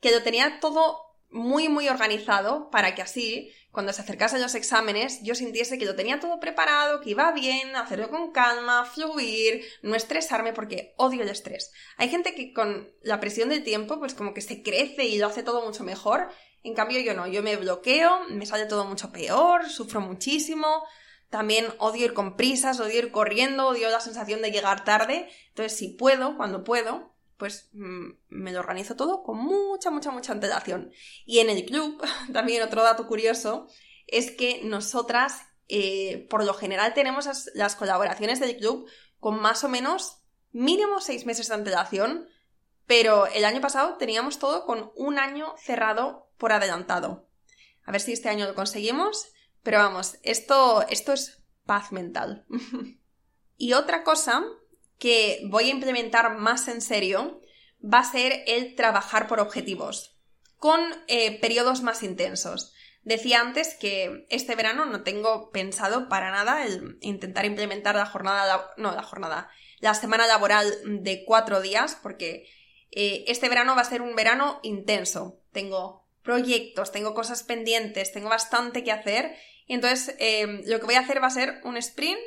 que 0.00 0.10
lo 0.10 0.22
tenía 0.22 0.58
todo 0.60 1.05
muy, 1.36 1.68
muy 1.68 1.88
organizado 1.88 2.70
para 2.70 2.94
que 2.94 3.02
así, 3.02 3.52
cuando 3.70 3.92
se 3.92 4.00
acercasen 4.00 4.42
los 4.42 4.54
exámenes, 4.54 5.22
yo 5.22 5.34
sintiese 5.34 5.78
que 5.78 5.84
lo 5.84 5.94
tenía 5.94 6.18
todo 6.18 6.40
preparado, 6.40 7.00
que 7.00 7.10
iba 7.10 7.30
bien, 7.32 7.76
hacerlo 7.76 8.10
con 8.10 8.32
calma, 8.32 8.84
fluir, 8.84 9.64
no 9.82 9.94
estresarme, 9.94 10.52
porque 10.52 10.94
odio 10.96 11.22
el 11.22 11.28
estrés. 11.28 11.72
Hay 11.98 12.08
gente 12.08 12.34
que 12.34 12.52
con 12.52 12.90
la 13.02 13.20
presión 13.20 13.50
del 13.50 13.62
tiempo, 13.62 13.98
pues 13.98 14.14
como 14.14 14.34
que 14.34 14.40
se 14.40 14.62
crece 14.62 15.04
y 15.04 15.18
lo 15.18 15.28
hace 15.28 15.42
todo 15.42 15.64
mucho 15.64 15.84
mejor. 15.84 16.28
En 16.62 16.74
cambio, 16.74 16.98
yo 17.00 17.14
no, 17.14 17.26
yo 17.28 17.42
me 17.42 17.56
bloqueo, 17.56 18.24
me 18.30 18.46
sale 18.46 18.66
todo 18.66 18.84
mucho 18.84 19.12
peor, 19.12 19.68
sufro 19.68 20.00
muchísimo. 20.00 20.82
También 21.30 21.66
odio 21.78 22.06
ir 22.06 22.14
con 22.14 22.36
prisas, 22.36 22.80
odio 22.80 22.98
ir 22.98 23.10
corriendo, 23.10 23.66
odio 23.66 23.90
la 23.90 24.00
sensación 24.00 24.42
de 24.42 24.50
llegar 24.50 24.84
tarde. 24.84 25.28
Entonces, 25.48 25.76
si 25.76 25.88
puedo, 25.88 26.36
cuando 26.36 26.64
puedo, 26.64 27.15
pues 27.38 27.68
mm, 27.72 28.10
me 28.28 28.52
lo 28.52 28.60
organizo 28.60 28.96
todo 28.96 29.22
con 29.22 29.38
mucha, 29.38 29.90
mucha, 29.90 30.10
mucha 30.10 30.32
antelación. 30.32 30.92
Y 31.24 31.40
en 31.40 31.50
el 31.50 31.64
club, 31.64 32.02
también 32.32 32.62
otro 32.62 32.82
dato 32.82 33.06
curioso, 33.06 33.68
es 34.06 34.30
que 34.30 34.62
nosotras, 34.64 35.42
eh, 35.68 36.26
por 36.30 36.44
lo 36.44 36.54
general, 36.54 36.94
tenemos 36.94 37.26
las, 37.54 37.76
colaboraciones 37.76 38.40
del 38.40 38.56
club 38.56 38.88
con 39.20 39.40
más 39.40 39.64
o 39.64 39.68
menos 39.68 40.22
mínimo 40.52 41.00
seis 41.00 41.26
meses 41.26 41.48
de 41.48 41.54
antelación, 41.54 42.28
pero 42.86 43.26
el 43.26 43.44
año 43.44 43.60
pasado 43.60 43.96
teníamos 43.96 44.38
todo 44.38 44.64
con 44.64 44.92
un 44.94 45.18
año 45.18 45.54
cerrado 45.58 46.30
por 46.38 46.52
adelantado. 46.52 47.28
A 47.84 47.92
ver 47.92 48.00
si 48.00 48.12
este 48.12 48.28
año 48.28 48.46
lo 48.46 48.54
conseguimos, 48.54 49.32
pero 49.62 49.78
vamos, 49.78 50.18
esto, 50.22 50.86
esto 50.88 51.12
es 51.12 51.42
paz 51.64 51.92
mental. 51.92 52.46
y 53.56 53.72
otra 53.72 54.04
cosa 54.04 54.44
que 54.98 55.42
voy 55.46 55.64
a 55.64 55.72
implementar 55.72 56.36
más 56.36 56.68
en 56.68 56.80
serio 56.80 57.40
va 57.82 58.00
a 58.00 58.10
ser 58.10 58.42
el 58.46 58.74
trabajar 58.74 59.26
por 59.26 59.40
objetivos, 59.40 60.18
con 60.56 60.80
eh, 61.08 61.38
periodos 61.40 61.82
más 61.82 62.02
intensos. 62.02 62.72
Decía 63.02 63.40
antes 63.40 63.74
que 63.74 64.26
este 64.30 64.56
verano 64.56 64.84
no 64.84 65.04
tengo 65.04 65.50
pensado 65.50 66.08
para 66.08 66.32
nada 66.32 66.66
el 66.66 66.98
intentar 67.02 67.44
implementar 67.44 67.94
la 67.94 68.06
jornada, 68.06 68.72
no, 68.76 68.92
la 68.92 69.02
jornada, 69.02 69.48
la 69.78 69.94
semana 69.94 70.26
laboral 70.26 70.74
de 70.84 71.24
cuatro 71.24 71.60
días, 71.60 71.96
porque 72.02 72.48
eh, 72.90 73.24
este 73.28 73.48
verano 73.48 73.76
va 73.76 73.82
a 73.82 73.84
ser 73.84 74.02
un 74.02 74.16
verano 74.16 74.58
intenso. 74.62 75.40
Tengo 75.52 76.08
proyectos, 76.22 76.90
tengo 76.90 77.14
cosas 77.14 77.44
pendientes, 77.44 78.12
tengo 78.12 78.28
bastante 78.28 78.82
que 78.82 78.90
hacer. 78.90 79.36
Y 79.66 79.74
entonces 79.74 80.16
eh, 80.18 80.62
lo 80.66 80.80
que 80.80 80.86
voy 80.86 80.96
a 80.96 81.00
hacer 81.00 81.22
va 81.22 81.28
a 81.28 81.30
ser 81.30 81.60
un 81.62 81.76
sprint 81.76 82.18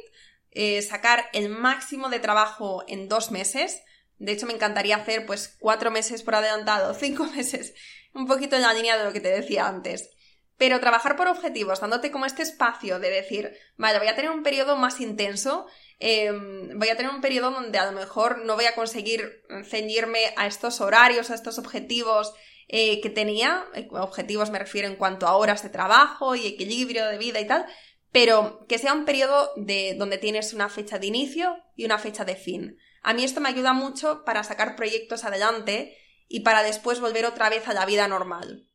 eh, 0.52 0.82
sacar 0.82 1.30
el 1.34 1.50
máximo 1.50 2.10
de 2.10 2.20
trabajo 2.20 2.84
en 2.88 3.08
dos 3.08 3.32
meses. 3.32 3.82
De 4.18 4.32
hecho, 4.32 4.46
me 4.46 4.54
encantaría 4.54 4.98
hacer 4.98 5.26
pues 5.26 5.56
cuatro 5.60 5.92
meses 5.92 6.24
por 6.24 6.36
adelantado, 6.36 6.94
cinco 7.00 7.26
meses, 7.26 7.74
un 8.14 8.28
poquito 8.28 8.56
en 8.56 8.64
la 8.64 8.74
línea 8.74 8.98
de 8.98 9.04
lo 9.04 9.14
que 9.14 9.22
te 9.22 9.30
decía 9.30 9.68
antes. 9.68 10.10
Pero 10.58 10.82
trabajar 10.82 11.16
por 11.16 11.28
objetivos, 11.28 11.80
dándote 11.80 12.12
como 12.12 12.26
este 12.26 12.42
espacio 12.42 13.00
de 13.00 13.10
decir, 13.10 13.54
vale, 13.78 14.00
voy 14.00 14.10
a 14.10 14.16
tener 14.16 14.32
un 14.32 14.44
periodo 14.44 14.76
más 14.76 15.00
intenso, 15.00 15.68
em, 16.00 16.78
voy 16.78 16.90
a 16.90 16.98
tener 16.98 17.12
un 17.14 17.22
periodo 17.22 17.52
donde 17.52 17.78
a 17.78 17.86
lo 17.86 17.94
mejor 17.94 18.44
no 18.44 18.56
voy 18.56 18.66
a 18.66 18.76
conseguir 18.76 19.46
ceñirme 19.64 20.34
a 20.36 20.48
estos 20.48 20.82
horarios, 20.82 21.30
a 21.30 21.36
estos 21.36 21.60
objetivos 21.60 22.34
eh, 22.72 23.02
que 23.02 23.10
tenía. 23.10 23.66
Eh, 23.74 23.88
objetivos 23.92 24.52
me 24.52 24.60
refiero 24.60 24.88
en 24.88 24.96
cuanto 24.96 25.28
a 25.28 25.36
horas 25.36 25.64
de 25.64 25.70
trabajo 25.70 26.36
y 26.36 26.46
equilibrio 26.46 27.08
de 27.08 27.18
vida 27.18 27.40
y 27.40 27.48
tal, 27.48 27.66
pero 28.12 28.66
que 28.68 28.78
sea 28.78 28.94
un 28.94 29.06
periodo 29.06 29.52
de, 29.56 29.96
donde 29.98 30.18
tienes 30.18 30.54
una 30.54 30.70
fecha 30.70 31.00
de 31.00 31.08
inicio 31.08 31.58
y 31.76 31.86
una 31.86 32.00
fecha 32.00 32.26
de 32.26 32.36
fin. 32.36 32.78
A 33.02 33.14
mí 33.14 33.24
esto 33.24 33.40
me 33.42 33.50
ayuda 33.50 33.74
mucho 33.74 34.24
para 34.26 34.44
sacar 34.44 34.76
proyectos 34.76 35.24
adelante 35.24 35.98
y 36.28 36.42
para 36.42 36.64
después 36.64 37.00
volver 37.00 37.26
otra 37.26 37.50
vez 37.50 37.68
a 37.68 37.74
la 37.74 37.86
vida 37.86 38.08
normal. 38.08 38.68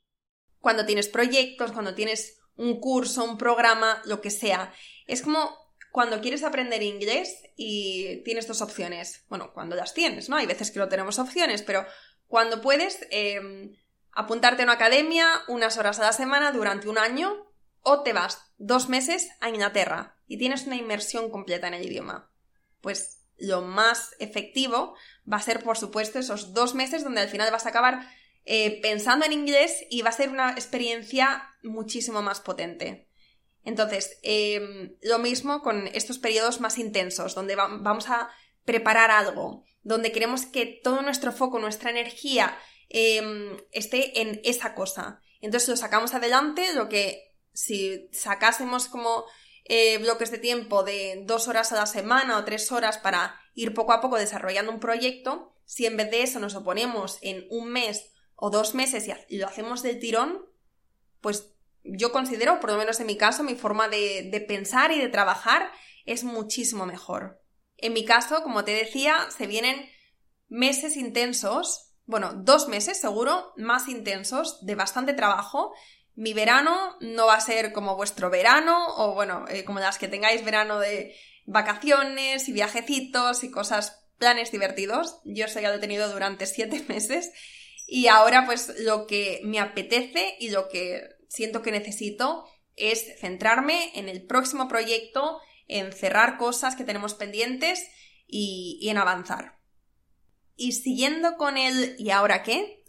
Cuando 0.60 0.86
tienes 0.86 1.08
proyectos, 1.08 1.72
cuando 1.72 1.94
tienes 1.94 2.38
un 2.56 2.80
curso, 2.80 3.24
un 3.24 3.36
programa, 3.36 4.00
lo 4.06 4.20
que 4.20 4.30
sea. 4.30 4.72
Es 5.06 5.22
como 5.22 5.56
cuando 5.92 6.20
quieres 6.20 6.42
aprender 6.42 6.82
inglés 6.82 7.42
y 7.56 8.22
tienes 8.24 8.46
dos 8.46 8.62
opciones. 8.62 9.24
Bueno, 9.28 9.52
cuando 9.52 9.76
las 9.76 9.94
tienes, 9.94 10.28
¿no? 10.28 10.36
Hay 10.36 10.46
veces 10.46 10.70
que 10.70 10.78
no 10.78 10.88
tenemos 10.88 11.18
opciones, 11.18 11.62
pero 11.62 11.84
cuando 12.26 12.62
puedes 12.62 13.06
eh, 13.10 13.40
apuntarte 14.12 14.62
a 14.62 14.64
una 14.64 14.74
academia 14.74 15.26
unas 15.48 15.76
horas 15.76 15.98
a 15.98 16.02
la 16.02 16.12
semana 16.12 16.52
durante 16.52 16.88
un 16.88 16.98
año 16.98 17.43
o 17.84 18.02
te 18.02 18.12
vas 18.12 18.52
dos 18.58 18.88
meses 18.88 19.28
a 19.40 19.50
Inglaterra 19.50 20.18
y 20.26 20.38
tienes 20.38 20.66
una 20.66 20.76
inmersión 20.76 21.30
completa 21.30 21.68
en 21.68 21.74
el 21.74 21.86
idioma. 21.86 22.32
Pues 22.80 23.20
lo 23.36 23.62
más 23.62 24.14
efectivo 24.18 24.96
va 25.30 25.36
a 25.36 25.42
ser, 25.42 25.62
por 25.62 25.76
supuesto, 25.76 26.18
esos 26.18 26.54
dos 26.54 26.74
meses 26.74 27.04
donde 27.04 27.20
al 27.20 27.28
final 27.28 27.52
vas 27.52 27.66
a 27.66 27.68
acabar 27.68 28.08
eh, 28.46 28.80
pensando 28.80 29.24
en 29.26 29.32
inglés 29.32 29.84
y 29.90 30.02
va 30.02 30.10
a 30.10 30.14
ser 30.14 30.30
una 30.30 30.52
experiencia 30.52 31.48
muchísimo 31.62 32.22
más 32.22 32.40
potente. 32.40 33.08
Entonces, 33.64 34.18
em, 34.22 34.96
lo 35.02 35.18
mismo 35.18 35.62
con 35.62 35.86
estos 35.88 36.18
periodos 36.18 36.60
más 36.60 36.78
intensos, 36.78 37.34
donde 37.34 37.56
vamos 37.56 38.08
a 38.08 38.28
preparar 38.64 39.10
algo, 39.10 39.64
donde 39.82 40.12
queremos 40.12 40.46
que 40.46 40.80
todo 40.82 41.02
nuestro 41.02 41.32
foco, 41.32 41.58
nuestra 41.58 41.90
energía 41.90 42.56
em, 42.88 43.56
esté 43.72 44.20
en 44.20 44.40
esa 44.44 44.74
cosa. 44.74 45.20
Entonces 45.40 45.68
lo 45.68 45.76
sacamos 45.76 46.14
adelante, 46.14 46.74
lo 46.74 46.88
que 46.88 47.33
si 47.54 48.08
sacásemos 48.12 48.88
como 48.88 49.24
eh, 49.64 49.96
bloques 49.98 50.30
de 50.30 50.38
tiempo 50.38 50.82
de 50.82 51.22
dos 51.24 51.48
horas 51.48 51.72
a 51.72 51.76
la 51.76 51.86
semana 51.86 52.36
o 52.36 52.44
tres 52.44 52.70
horas 52.70 52.98
para 52.98 53.40
ir 53.54 53.72
poco 53.72 53.92
a 53.92 54.00
poco 54.00 54.16
desarrollando 54.16 54.72
un 54.72 54.80
proyecto, 54.80 55.54
si 55.64 55.86
en 55.86 55.96
vez 55.96 56.10
de 56.10 56.22
eso 56.22 56.38
nos 56.38 56.54
oponemos 56.54 57.18
en 57.22 57.46
un 57.48 57.70
mes 57.70 58.12
o 58.36 58.50
dos 58.50 58.74
meses 58.74 59.08
y 59.28 59.38
lo 59.38 59.46
hacemos 59.46 59.82
del 59.82 59.98
tirón, 59.98 60.44
pues 61.20 61.54
yo 61.84 62.12
considero, 62.12 62.60
por 62.60 62.72
lo 62.72 62.78
menos 62.78 63.00
en 63.00 63.06
mi 63.06 63.16
caso, 63.16 63.42
mi 63.42 63.54
forma 63.54 63.88
de, 63.88 64.28
de 64.30 64.40
pensar 64.40 64.92
y 64.92 64.98
de 64.98 65.08
trabajar 65.08 65.70
es 66.04 66.24
muchísimo 66.24 66.84
mejor. 66.84 67.40
En 67.78 67.92
mi 67.92 68.04
caso, 68.04 68.42
como 68.42 68.64
te 68.64 68.72
decía, 68.72 69.28
se 69.36 69.46
vienen 69.46 69.88
meses 70.48 70.96
intensos, 70.96 71.92
bueno, 72.06 72.32
dos 72.34 72.68
meses 72.68 73.00
seguro, 73.00 73.52
más 73.56 73.88
intensos, 73.88 74.64
de 74.64 74.74
bastante 74.74 75.14
trabajo. 75.14 75.72
Mi 76.14 76.32
verano 76.32 76.96
no 77.00 77.26
va 77.26 77.34
a 77.34 77.40
ser 77.40 77.72
como 77.72 77.96
vuestro 77.96 78.30
verano, 78.30 78.86
o 78.96 79.14
bueno, 79.14 79.46
eh, 79.48 79.64
como 79.64 79.80
las 79.80 79.98
que 79.98 80.08
tengáis 80.08 80.44
verano 80.44 80.78
de 80.78 81.16
vacaciones 81.46 82.48
y 82.48 82.52
viajecitos 82.52 83.44
y 83.44 83.50
cosas, 83.50 84.04
planes 84.18 84.52
divertidos. 84.52 85.20
Yo 85.24 85.46
eso 85.46 85.60
ya 85.60 85.70
lo 85.70 85.76
he 85.76 85.80
tenido 85.80 86.10
durante 86.12 86.46
siete 86.46 86.84
meses. 86.88 87.32
Y 87.86 88.06
ahora 88.06 88.46
pues 88.46 88.72
lo 88.80 89.06
que 89.06 89.40
me 89.44 89.60
apetece 89.60 90.36
y 90.40 90.50
lo 90.50 90.68
que 90.68 91.02
siento 91.28 91.62
que 91.62 91.72
necesito 91.72 92.46
es 92.76 93.18
centrarme 93.20 93.90
en 93.94 94.08
el 94.08 94.24
próximo 94.24 94.68
proyecto, 94.68 95.40
en 95.68 95.92
cerrar 95.92 96.38
cosas 96.38 96.76
que 96.76 96.84
tenemos 96.84 97.14
pendientes 97.14 97.86
y, 98.26 98.88
en 98.88 98.98
avanzar. 98.98 99.58
Y 100.56 100.72
siguiendo 100.72 101.36
con 101.36 101.56
el 101.56 101.96
¿y 101.98 102.10
ahora 102.10 102.42
qué? 102.42 102.83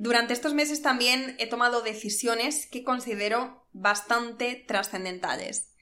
Durante 0.00 0.32
estos 0.32 0.54
meses 0.54 0.80
también 0.80 1.36
he 1.38 1.46
tomado 1.46 1.82
decisiones 1.82 2.66
que 2.66 2.84
considero 2.84 3.66
bastante 3.74 4.54
trascendentales, 4.54 5.74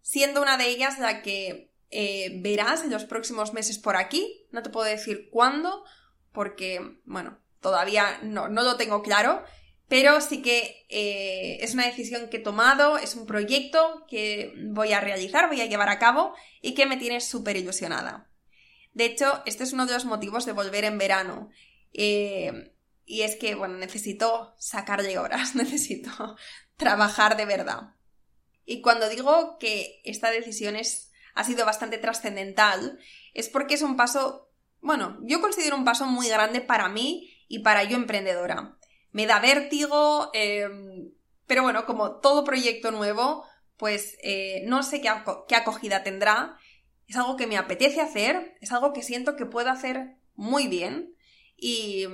siendo 0.00 0.40
una 0.40 0.56
de 0.56 0.68
ellas 0.68 1.00
la 1.00 1.22
que 1.22 1.72
eh, 1.90 2.38
verás 2.40 2.84
en 2.84 2.92
los 2.92 3.04
próximos 3.04 3.52
meses 3.52 3.78
por 3.78 3.96
aquí. 3.96 4.46
No 4.52 4.62
te 4.62 4.70
puedo 4.70 4.86
decir 4.86 5.28
cuándo, 5.32 5.82
porque, 6.30 7.00
bueno, 7.04 7.40
todavía 7.58 8.20
no, 8.22 8.46
lo 8.46 8.76
tengo 8.76 9.02
claro, 9.02 9.42
pero 9.88 10.20
sí 10.20 10.40
que 10.40 10.86
eh, 10.88 11.58
es 11.64 11.74
una 11.74 11.86
decisión 11.86 12.28
que 12.28 12.36
he 12.36 12.40
tomado, 12.40 12.96
es 12.96 13.16
un 13.16 13.26
proyecto 13.26 14.04
que 14.08 14.54
voy 14.68 14.92
a 14.92 15.00
realizar, 15.00 15.48
voy 15.48 15.62
a 15.62 15.66
llevar 15.66 15.88
a 15.88 15.98
cabo 15.98 16.32
y 16.60 16.74
que 16.74 16.86
me 16.86 16.96
tiene 16.96 17.20
súper 17.20 17.56
ilusionada. 17.56 18.30
De 18.92 19.04
hecho, 19.04 19.42
este 19.46 19.64
es 19.64 19.72
uno 19.72 19.86
de 19.86 19.94
los 19.94 20.04
motivos 20.04 20.46
de 20.46 20.52
volver 20.52 20.84
en 20.84 20.96
verano. 20.96 21.50
Eh, 21.92 22.71
y 23.12 23.24
es 23.24 23.36
que, 23.36 23.54
bueno, 23.54 23.76
necesito 23.76 24.54
sacarle 24.56 25.18
horas, 25.18 25.54
necesito 25.54 26.36
trabajar 26.78 27.36
de 27.36 27.44
verdad. 27.44 27.94
Y 28.64 28.80
cuando 28.80 29.10
digo 29.10 29.58
que 29.58 30.00
esta 30.04 30.30
decisión 30.30 30.76
ha 31.34 31.44
sido 31.44 31.66
bastante 31.66 31.98
trascendental, 31.98 32.98
es 33.34 33.50
porque 33.50 33.74
es 33.74 33.82
un 33.82 33.96
paso, 33.96 34.48
bueno, 34.80 35.18
yo 35.24 35.42
considero 35.42 35.76
un 35.76 35.84
paso 35.84 36.06
muy 36.06 36.26
grande 36.30 36.62
para 36.62 36.88
mí 36.88 37.30
y 37.48 37.58
para 37.58 37.84
yo 37.84 37.98
emprendedora 37.98 38.78
me 39.10 39.26
da 39.26 39.40
vértigo, 39.40 40.30
em, 40.32 41.12
pero 41.46 41.64
bueno, 41.64 41.84
como 41.84 42.18
todo 42.20 42.44
proyecto 42.44 42.92
nuevo, 42.92 43.44
pues 43.76 44.16
eh, 44.22 44.62
no 44.64 44.82
sé 44.82 45.02
qué, 45.02 45.10
acogida 45.54 46.02
tendrá. 46.02 46.56
Es 47.06 47.16
algo 47.16 47.36
que 47.36 47.46
me 47.46 47.58
apetece 47.58 48.00
hacer, 48.00 48.56
es 48.62 48.72
algo 48.72 48.94
que 48.94 49.02
siento 49.02 49.36
que 49.36 49.44
puedo 49.44 49.68
hacer 49.68 50.16
muy 50.34 50.66
bien 50.66 51.14
y, 51.58 52.06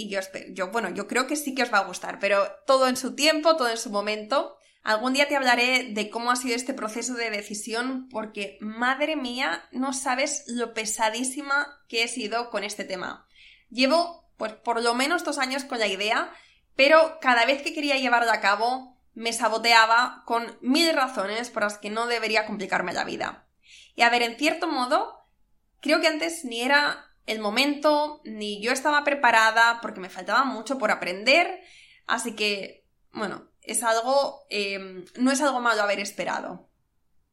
y 0.00 0.08
yo, 0.08 0.20
yo, 0.52 0.70
bueno, 0.70 0.88
yo 0.88 1.06
creo 1.06 1.26
que 1.26 1.36
sí 1.36 1.54
que 1.54 1.62
os 1.62 1.72
va 1.72 1.78
a 1.78 1.84
gustar, 1.84 2.18
pero 2.18 2.50
todo 2.66 2.88
en 2.88 2.96
su 2.96 3.14
tiempo, 3.14 3.56
todo 3.56 3.68
en 3.68 3.76
su 3.76 3.90
momento. 3.90 4.56
Algún 4.82 5.12
día 5.12 5.28
te 5.28 5.36
hablaré 5.36 5.92
de 5.92 6.08
cómo 6.08 6.30
ha 6.30 6.36
sido 6.36 6.56
este 6.56 6.72
proceso 6.72 7.12
de 7.12 7.28
decisión 7.28 8.08
porque, 8.08 8.56
madre 8.60 9.14
mía, 9.14 9.68
no 9.72 9.92
sabes 9.92 10.44
lo 10.46 10.72
pesadísima 10.72 11.82
que 11.86 12.02
he 12.02 12.08
sido 12.08 12.48
con 12.48 12.64
este 12.64 12.84
tema. 12.84 13.26
Llevo 13.68 14.32
pues 14.38 14.54
por 14.54 14.82
lo 14.82 14.94
menos 14.94 15.22
dos 15.22 15.36
años 15.36 15.64
con 15.64 15.78
la 15.78 15.86
idea, 15.86 16.32
pero 16.74 17.18
cada 17.20 17.44
vez 17.44 17.60
que 17.60 17.74
quería 17.74 17.98
llevarla 17.98 18.32
a 18.32 18.40
cabo 18.40 18.96
me 19.12 19.34
saboteaba 19.34 20.22
con 20.24 20.56
mil 20.62 20.94
razones 20.94 21.50
por 21.50 21.64
las 21.64 21.76
que 21.76 21.90
no 21.90 22.06
debería 22.06 22.46
complicarme 22.46 22.94
la 22.94 23.04
vida. 23.04 23.46
Y 23.96 24.00
a 24.00 24.08
ver, 24.08 24.22
en 24.22 24.38
cierto 24.38 24.66
modo, 24.66 25.26
creo 25.82 26.00
que 26.00 26.08
antes 26.08 26.46
ni 26.46 26.62
era 26.62 27.09
el 27.26 27.40
momento, 27.40 28.20
ni 28.24 28.62
yo 28.62 28.72
estaba 28.72 29.04
preparada 29.04 29.80
porque 29.80 30.00
me 30.00 30.10
faltaba 30.10 30.44
mucho 30.44 30.78
por 30.78 30.90
aprender, 30.90 31.60
así 32.06 32.34
que, 32.34 32.86
bueno, 33.12 33.50
es 33.62 33.82
algo, 33.82 34.46
em, 34.50 35.04
no 35.18 35.30
es 35.30 35.40
algo 35.40 35.60
malo 35.60 35.82
haber 35.82 36.00
esperado. 36.00 36.68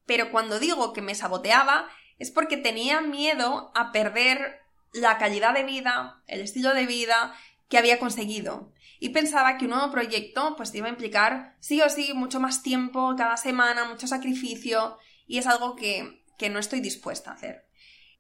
Pero 0.06 0.32
cuando 0.32 0.60
digo 0.60 0.94
que 0.94 1.02
me 1.02 1.16
saboteaba, 1.16 1.90
es 2.18 2.32
porque 2.32 2.58
tenía 2.58 3.02
miedo 3.02 3.72
a 3.76 3.92
perder 3.92 4.62
la 4.94 5.18
calidad 5.18 5.54
de 5.54 5.64
vida, 5.64 6.24
el 6.28 6.42
estilo 6.42 6.74
de 6.74 6.86
vida 6.86 7.36
que 7.70 7.78
había 7.78 8.00
conseguido. 8.00 8.74
Y 9.00 9.10
pensaba 9.10 9.58
que 9.58 9.66
un 9.66 9.72
nuevo 9.72 9.92
proyecto 9.92 10.56
pues 10.56 10.74
iba 10.74 10.88
a 10.88 10.92
implicar 10.92 11.56
sí 11.60 11.82
o 11.82 11.90
sí 11.90 12.14
mucho 12.14 12.40
más 12.40 12.64
tiempo 12.64 13.14
cada 13.18 13.38
semana, 13.38 13.86
mucho 13.86 14.08
sacrificio 14.08 14.98
y 15.28 15.38
es 15.38 15.48
algo 15.48 15.76
que, 15.76 16.24
no 16.50 16.60
estoy 16.60 16.80
dispuesta 16.80 17.32
a 17.32 17.34
hacer. 17.34 17.68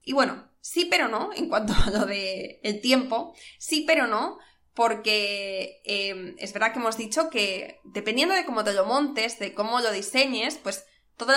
Y 0.03 0.13
bueno, 0.13 0.46
sí 0.61 0.85
pero 0.85 1.07
no, 1.07 1.31
en 1.33 1.49
cuanto 1.49 1.73
a 1.85 1.89
lo 1.89 2.05
del 2.05 2.59
el 2.63 2.81
tiempo, 2.81 3.35
sí 3.59 3.83
pero 3.87 4.07
no, 4.07 4.37
porque 4.73 5.81
em, 5.85 6.35
es 6.37 6.53
verdad 6.53 6.71
que 6.71 6.79
hemos 6.79 6.97
dicho 6.97 7.29
que 7.29 7.79
dependiendo 7.83 8.35
de 8.35 8.45
cómo 8.45 8.63
te 8.63 8.73
lo 8.73 8.85
montes, 8.85 9.39
de 9.39 9.53
cómo 9.53 9.79
lo 9.79 9.91
diseñes, 9.91 10.59
pues 10.61 10.85
todo 11.17 11.33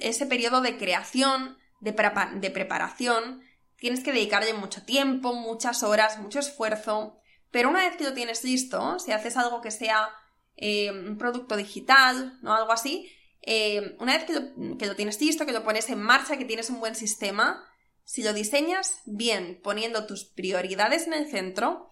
ese 0.00 0.26
periodo 0.26 0.60
de 0.60 0.78
creación, 0.78 1.58
de, 1.80 1.92
de 2.36 2.50
preparación, 2.50 3.42
tienes 3.76 4.04
que 4.04 4.12
dedicarle 4.12 4.54
mucho 4.54 4.84
tiempo, 4.84 5.34
muchas 5.34 5.82
horas, 5.82 6.18
mucho 6.18 6.38
esfuerzo, 6.38 7.18
pero 7.50 7.68
una 7.68 7.80
vez 7.80 7.96
que 7.96 8.04
lo 8.04 8.14
tienes 8.14 8.44
listo, 8.44 8.98
si 8.98 9.12
haces 9.12 9.36
algo 9.36 9.60
que 9.60 9.70
sea 9.70 10.08
eh, 10.56 10.90
un 10.90 11.18
producto 11.18 11.56
digital 11.56 12.38
o 12.44 12.52
algo 12.52 12.72
así, 12.72 13.10
eh, 13.42 13.96
una 13.98 14.14
vez 14.14 14.24
que 14.24 14.32
lo, 14.32 14.78
que 14.78 14.86
lo 14.86 14.96
tienes 14.96 15.20
listo, 15.20 15.44
que 15.44 15.52
lo 15.52 15.64
pones 15.64 15.88
en 15.90 16.00
marcha, 16.00 16.36
que 16.36 16.44
tienes 16.44 16.70
un 16.70 16.80
buen 16.80 16.94
sistema, 16.94 17.62
si 18.04 18.22
lo 18.22 18.32
diseñas 18.32 19.00
bien, 19.06 19.60
poniendo 19.62 20.06
tus 20.06 20.24
prioridades 20.24 21.06
en 21.06 21.14
el 21.14 21.30
centro, 21.30 21.88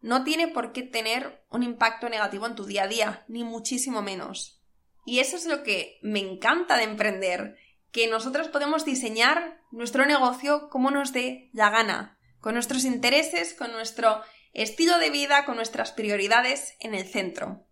no 0.00 0.24
tiene 0.24 0.48
por 0.48 0.72
qué 0.72 0.82
tener 0.82 1.44
un 1.50 1.62
impacto 1.62 2.08
negativo 2.08 2.46
en 2.46 2.54
tu 2.54 2.64
día 2.64 2.84
a 2.84 2.88
día, 2.88 3.24
ni 3.28 3.44
muchísimo 3.44 4.02
menos. 4.02 4.62
Y 5.04 5.20
eso 5.20 5.36
es 5.36 5.46
lo 5.46 5.62
que 5.62 5.98
me 6.02 6.20
encanta 6.20 6.76
de 6.76 6.84
emprender, 6.84 7.56
que 7.90 8.08
nosotros 8.08 8.48
podemos 8.48 8.84
diseñar 8.84 9.60
nuestro 9.70 10.06
negocio 10.06 10.68
como 10.68 10.90
nos 10.90 11.12
dé 11.12 11.50
la 11.52 11.70
gana, 11.70 12.18
con 12.40 12.54
nuestros 12.54 12.84
intereses, 12.84 13.54
con 13.54 13.72
nuestro 13.72 14.22
estilo 14.52 14.98
de 14.98 15.10
vida, 15.10 15.44
con 15.44 15.56
nuestras 15.56 15.92
prioridades 15.92 16.74
en 16.80 16.94
el 16.94 17.06
centro. 17.06 17.66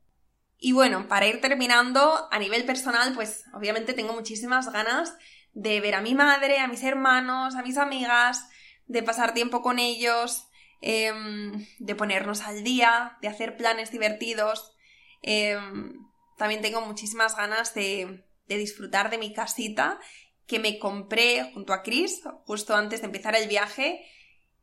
Y 0.58 0.72
bueno, 0.72 1.08
para 1.08 1.26
ir 1.26 1.40
terminando, 1.40 2.28
a 2.30 2.38
nivel 2.38 2.64
personal, 2.64 3.14
pues 3.14 3.44
obviamente 3.52 3.92
tengo 3.92 4.14
muchísimas 4.14 4.72
ganas 4.72 5.14
de 5.54 5.80
ver 5.80 5.94
a 5.94 6.00
mi 6.00 6.14
madre, 6.14 6.58
a 6.58 6.68
mis 6.68 6.82
hermanos, 6.82 7.54
a 7.54 7.62
mis 7.62 7.78
amigas, 7.78 8.48
de 8.86 9.02
pasar 9.02 9.34
tiempo 9.34 9.62
con 9.62 9.78
ellos, 9.78 10.48
em, 10.80 11.66
de 11.78 11.94
ponernos 11.94 12.42
al 12.42 12.62
día, 12.62 13.16
de 13.22 13.28
hacer 13.28 13.56
planes 13.56 13.90
divertidos. 13.90 14.76
Em, 15.22 15.94
también 16.36 16.60
tengo 16.60 16.80
muchísimas 16.80 17.36
ganas 17.36 17.74
de, 17.74 18.24
disfrutar 18.46 19.10
de 19.10 19.18
mi 19.18 19.32
casita 19.32 19.98
que 20.46 20.58
me 20.58 20.78
compré 20.78 21.50
junto 21.54 21.72
a 21.72 21.82
Chris 21.82 22.20
justo 22.44 22.76
antes 22.76 23.00
de 23.00 23.06
empezar 23.06 23.34
el 23.34 23.48
viaje 23.48 24.04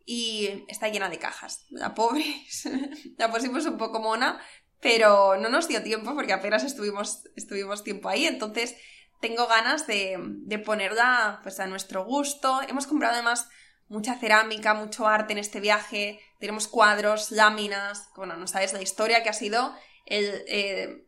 y 0.06 0.66
está 0.68 0.90
llena 0.90 1.10
de 1.10 1.18
cajas. 1.18 1.66
La 1.72 1.96
pobre, 1.96 2.24
la 3.18 3.32
pusimos 3.32 3.66
un 3.66 3.78
poco 3.78 4.00
mona, 4.00 4.40
pero 4.80 5.38
no 5.38 5.50
nos 5.50 5.68
dio 5.68 5.82
tiempo 5.82 6.14
porque 6.14 6.34
apenas 6.34 6.64
estuvimos, 6.64 7.24
estuvimos 7.36 7.84
tiempo 7.84 8.10
ahí, 8.10 8.26
entonces 8.26 8.76
tengo 9.22 9.48
ganas 9.48 9.88
de, 9.88 10.18
de 10.20 10.60
ponerla 10.60 11.40
pues 11.44 11.60
a 11.60 11.68
nuestro 11.68 12.04
gusto. 12.04 12.62
Hemos 12.68 12.88
comprado 12.88 13.14
además 13.14 13.48
mucha 13.88 14.16
cerámica, 14.16 14.74
mucho 14.74 15.08
arte 15.08 15.34
en 15.34 15.40
este 15.40 15.60
viaje, 15.60 16.20
tenemos 16.40 16.68
cuadros, 16.68 17.30
láminas, 17.32 18.10
bueno, 18.16 18.38
no 18.38 18.48
sabes 18.48 18.72
la 18.74 18.82
historia 18.82 19.22
que 19.22 19.30
ha 19.30 19.34
sido 19.34 19.76
el, 20.06 20.44
eh, 20.48 21.06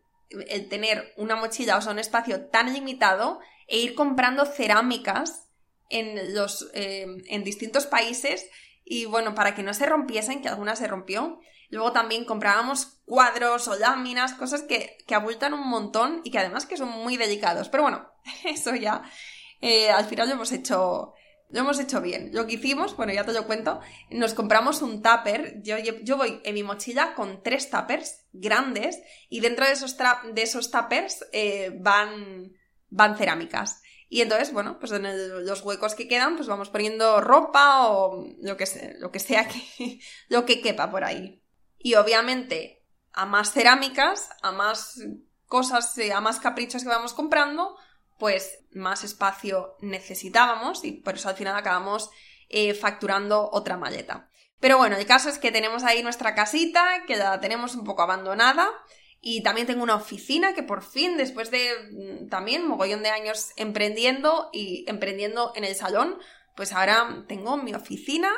el 0.50 0.68
tener 0.68 1.14
una 1.18 1.36
mochila, 1.36 1.78
o 1.78 1.82
sea, 1.82 1.94
un 1.94 2.00
espacio 2.00 2.48
tan 2.48 2.74
limitado 2.74 3.40
e 3.68 3.80
ir 3.80 3.96
comprando 3.96 4.46
cerámicas 4.46 5.48
en, 5.90 6.34
los, 6.34 6.70
eh, 6.74 7.08
en 7.28 7.44
distintos 7.44 7.86
países 7.86 8.50
y 8.84 9.06
bueno, 9.06 9.34
para 9.34 9.56
que 9.56 9.64
no 9.64 9.74
se 9.74 9.86
rompiesen, 9.86 10.42
que 10.42 10.50
alguna 10.50 10.76
se 10.76 10.88
rompió. 10.88 11.40
Luego 11.74 11.92
también 11.92 12.24
comprábamos 12.24 13.00
cuadros 13.06 13.68
o 13.68 13.76
láminas, 13.76 14.36
cosas 14.36 14.62
que, 14.62 14.96
que 15.08 15.16
abultan 15.16 15.56
un 15.56 15.68
montón 15.68 16.22
y 16.24 16.30
que 16.30 16.38
además 16.38 16.68
que 16.68 16.78
son 16.78 16.90
muy 16.90 17.18
delicados. 17.18 17.68
Pero 17.70 17.82
bueno, 17.82 18.08
eso 18.46 18.76
ya 18.76 19.02
eh, 19.60 19.90
al 19.90 20.06
final 20.06 20.28
lo 20.30 20.36
hemos 20.36 20.52
hecho 20.52 21.16
lo 21.50 21.60
hemos 21.60 21.80
hecho 21.80 22.02
bien. 22.02 22.30
Lo 22.32 22.46
que 22.46 22.56
hicimos, 22.56 22.96
bueno, 22.96 23.14
ya 23.14 23.26
te 23.26 23.34
lo 23.34 23.46
cuento, 23.46 23.80
nos 24.10 24.34
compramos 24.34 24.82
un 24.82 25.02
tupper. 25.02 25.62
Yo, 25.64 25.78
yo 25.78 26.18
voy 26.18 26.42
en 26.44 26.54
mi 26.54 26.64
mochila 26.64 27.16
con 27.16 27.42
tres 27.42 27.70
tuppers 27.70 28.26
grandes 28.34 29.02
y 29.30 29.40
dentro 29.40 29.66
de 29.66 29.72
esos, 29.72 29.96
de 29.98 30.42
esos 30.42 30.72
tuppers 30.72 31.26
eh, 31.32 31.72
van, 31.80 32.54
van 32.90 33.18
cerámicas. 33.18 33.82
Y 34.10 34.22
entonces, 34.22 34.54
bueno, 34.54 34.78
pues 34.80 34.92
en 34.92 35.46
los 35.46 35.62
huecos 35.62 35.96
que 35.96 36.08
quedan, 36.08 36.36
pues 36.36 36.48
vamos 36.48 36.70
poniendo 36.70 37.20
ropa 37.20 37.88
o 37.88 38.28
lo 38.42 38.58
que, 38.58 38.68
sea, 38.68 38.94
lo 39.00 39.12
que 39.12 39.20
sea 39.20 39.48
que, 39.48 40.00
lo 40.30 40.46
que 40.46 40.62
quepa 40.62 40.92
por 40.92 41.04
ahí. 41.04 41.43
Y 41.84 41.96
obviamente, 41.96 42.82
a 43.12 43.28
más 43.28 43.52
cerámicas, 43.52 44.30
a 44.42 44.52
más 44.52 45.00
cosas, 45.46 45.96
a 46.12 46.22
más 46.22 46.40
caprichos 46.40 46.82
que 46.82 46.90
vamos 46.90 47.14
comprando, 47.14 47.78
pues 48.18 48.60
más 48.72 49.04
espacio 49.04 49.76
necesitábamos 49.82 50.86
y 50.86 50.94
por 50.94 51.16
eso 51.16 51.30
al 51.30 51.36
final 51.36 51.56
acabamos 51.56 52.10
eh, 52.50 52.74
facturando 52.74 53.50
otra 53.52 53.78
maleta. 53.78 54.30
Pero 54.62 54.78
bueno, 54.78 54.96
el 54.96 55.06
caso 55.06 55.28
es 55.28 55.40
que 55.40 55.52
tenemos 55.52 55.84
ahí 55.84 56.02
nuestra 56.02 56.34
casita, 56.36 57.04
que 57.06 57.18
la 57.18 57.42
tenemos 57.42 57.76
un 57.76 57.84
poco 57.84 58.02
abandonada 58.02 58.70
y 59.20 59.44
también 59.44 59.68
tengo 59.68 59.84
una 59.84 59.96
oficina 59.96 60.54
que 60.54 60.64
por 60.64 60.84
fin, 60.84 61.18
después 61.18 61.52
de 61.52 61.70
mm, 61.92 62.30
también 62.30 62.66
mogollón 62.66 63.04
de 63.04 63.10
años 63.10 63.52
emprendiendo 63.58 64.50
y 64.54 64.86
emprendiendo 64.88 65.52
en 65.56 65.66
el 65.66 65.76
salón, 65.76 66.18
pues 66.56 66.74
ahora 66.74 67.26
tengo 67.28 67.58
mi 67.58 67.74
oficina, 67.74 68.32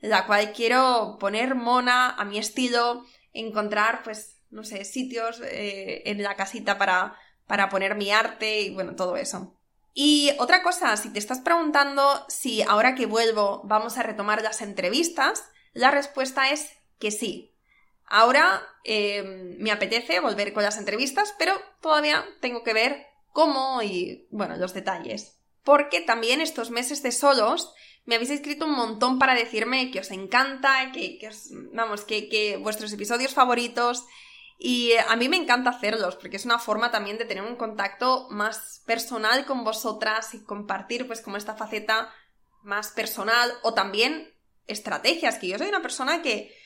la 0.00 0.26
cual 0.26 0.52
quiero 0.52 1.16
poner 1.18 1.54
mona 1.54 2.10
a 2.10 2.24
mi 2.24 2.38
estilo, 2.38 3.04
encontrar, 3.32 4.02
pues, 4.02 4.36
no 4.50 4.64
sé, 4.64 4.84
sitios 4.84 5.40
eh, 5.40 6.02
en 6.06 6.22
la 6.22 6.36
casita 6.36 6.78
para, 6.78 7.16
para 7.46 7.68
poner 7.68 7.94
mi 7.94 8.10
arte 8.10 8.60
y 8.60 8.70
bueno, 8.74 8.94
todo 8.94 9.16
eso. 9.16 9.58
Y 9.94 10.30
otra 10.38 10.62
cosa, 10.62 10.96
si 10.96 11.10
te 11.10 11.18
estás 11.18 11.40
preguntando 11.40 12.24
si 12.28 12.62
ahora 12.62 12.94
que 12.94 13.06
vuelvo 13.06 13.62
vamos 13.64 13.98
a 13.98 14.02
retomar 14.02 14.42
las 14.42 14.62
entrevistas, 14.62 15.44
la 15.72 15.90
respuesta 15.90 16.50
es 16.50 16.70
que 16.98 17.10
sí, 17.10 17.52
Ahora 18.14 18.60
em, 18.84 19.56
me 19.56 19.70
apetece 19.70 20.20
volver 20.20 20.52
con 20.52 20.62
las 20.62 20.76
entrevistas, 20.76 21.34
pero 21.38 21.54
todavía 21.80 22.22
tengo 22.42 22.62
que 22.62 22.74
ver 22.74 23.06
cómo 23.32 23.82
y, 23.82 24.28
bueno, 24.30 24.54
los 24.58 24.74
detalles. 24.74 25.38
Porque 25.64 26.00
también 26.00 26.40
estos 26.40 26.70
meses 26.70 27.02
de 27.02 27.12
solos 27.12 27.72
me 28.04 28.16
habéis 28.16 28.30
escrito 28.30 28.64
un 28.64 28.72
montón 28.72 29.18
para 29.18 29.34
decirme 29.34 29.90
que 29.90 30.00
os 30.00 30.10
encanta, 30.10 30.90
que, 30.92 31.18
os, 31.28 31.50
vamos, 31.72 32.04
que, 32.04 32.28
que 32.28 32.56
vuestros 32.56 32.92
episodios 32.92 33.32
favoritos. 33.32 34.04
Y 34.58 34.92
a 35.08 35.16
mí 35.16 35.28
me 35.28 35.36
encanta 35.36 35.70
hacerlos, 35.70 36.16
porque 36.16 36.36
es 36.36 36.44
una 36.44 36.58
forma 36.58 36.90
también 36.90 37.18
de 37.18 37.24
tener 37.24 37.42
un 37.42 37.56
contacto 37.56 38.28
más 38.30 38.82
personal 38.86 39.44
con 39.44 39.64
vosotras 39.64 40.34
y 40.34 40.44
compartir, 40.44 41.06
pues, 41.06 41.20
como 41.20 41.36
esta 41.36 41.56
faceta 41.56 42.12
más 42.62 42.92
personal 42.92 43.52
o 43.62 43.74
también 43.74 44.32
estrategias, 44.66 45.38
que 45.38 45.48
yo 45.48 45.58
soy 45.58 45.68
una 45.68 45.82
persona 45.82 46.22
que 46.22 46.56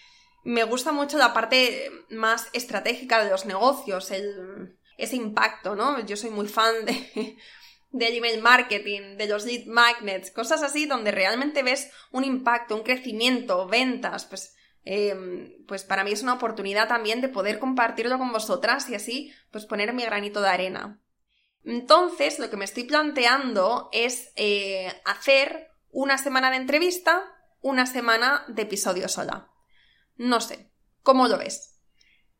me 0.45 0.65
gusta 0.65 0.93
mucho 0.93 1.19
la 1.19 1.33
parte 1.33 1.91
más 2.11 2.49
estratégica 2.53 3.25
de 3.25 3.31
los 3.31 3.47
negocios, 3.47 4.11
el, 4.11 4.79
ese 4.97 5.17
impacto, 5.17 5.75
¿no? 5.75 5.99
Yo 6.07 6.17
soy 6.17 6.31
muy 6.31 6.49
fan 6.49 6.85
de, 6.85 7.37
del 7.99 8.17
email 8.17 8.41
marketing, 8.41 9.17
de 9.17 9.27
los 9.27 9.45
lead 9.45 9.67
magnets, 9.67 10.31
cosas 10.31 10.63
así 10.63 10.87
donde 10.87 11.11
realmente 11.11 11.63
ves 11.63 11.91
un 12.13 12.25
impacto, 12.25 12.77
un 12.77 12.83
crecimiento, 12.83 13.67
ventas, 13.67 14.25
pues, 14.25 14.55
em, 14.85 15.65
pues 15.67 15.85
para 15.85 16.05
mí 16.05 16.13
es 16.13 16.23
una 16.23 16.35
oportunidad 16.35 16.89
también 16.89 17.21
de 17.21 17.29
poder 17.29 17.59
compartirlo 17.59 18.19
con 18.19 18.33
vosotras 18.33 18.89
y 18.89 18.95
así 18.95 19.33
pues 19.51 19.67
poner 19.67 19.93
mi 19.93 20.05
granito 20.05 20.41
de 20.41 20.49
arena. 20.49 21.01
Entonces, 21.65 22.39
lo 22.39 22.49
que 22.49 22.57
me 22.57 22.65
estoy 22.65 22.85
planteando 22.85 23.89
es 23.93 24.33
eh, 24.37 24.93
hacer 25.05 25.69
una 25.91 26.17
semana 26.17 26.51
de 26.51 26.59
entrevista, 26.59 27.25
una 27.61 27.87
semana 27.87 28.45
de 28.49 28.63
episodio 28.63 29.09
sola. 29.09 29.51
No 30.17 30.41
sé, 30.41 30.71
¿cómo 31.03 31.27
lo 31.27 31.39
ves? 31.39 31.76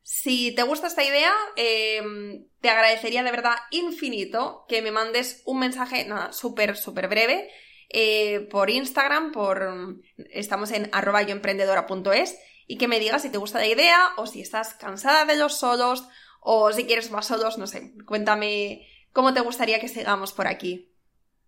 Si 0.09 0.55
te 0.55 0.63
gusta 0.63 0.87
esta 0.87 1.03
idea, 1.03 1.33
em, 1.57 2.47
te 2.61 2.69
agradecería 2.69 3.23
de 3.23 3.31
verdad 3.31 3.57
infinito 3.71 4.63
que 4.69 4.81
me 4.81 4.89
mandes 4.91 5.41
un 5.43 5.59
mensaje, 5.59 6.05
nada, 6.05 6.31
súper, 6.31 6.77
súper 6.77 7.09
breve, 7.09 7.51
eh, 7.89 8.47
por 8.49 8.69
Instagram, 8.69 9.33
por 9.33 9.99
estamos 10.29 10.71
en 10.71 10.89
arroba 10.93 11.23
yoemprendedora.es 11.23 12.39
y 12.67 12.77
que 12.77 12.87
me 12.87 13.01
digas 13.01 13.23
si 13.23 13.29
te 13.29 13.37
gusta 13.37 13.59
la 13.59 13.67
idea 13.67 14.11
o 14.15 14.27
si 14.27 14.39
estás 14.39 14.75
cansada 14.75 15.25
de 15.25 15.35
los 15.35 15.57
solos 15.57 16.07
o 16.39 16.71
si 16.71 16.85
quieres 16.85 17.11
más 17.11 17.27
solos, 17.27 17.57
no 17.57 17.67
sé, 17.67 17.91
cuéntame 18.05 18.87
cómo 19.11 19.33
te 19.33 19.41
gustaría 19.41 19.81
que 19.81 19.89
sigamos 19.89 20.31
por 20.31 20.47
aquí. 20.47 20.89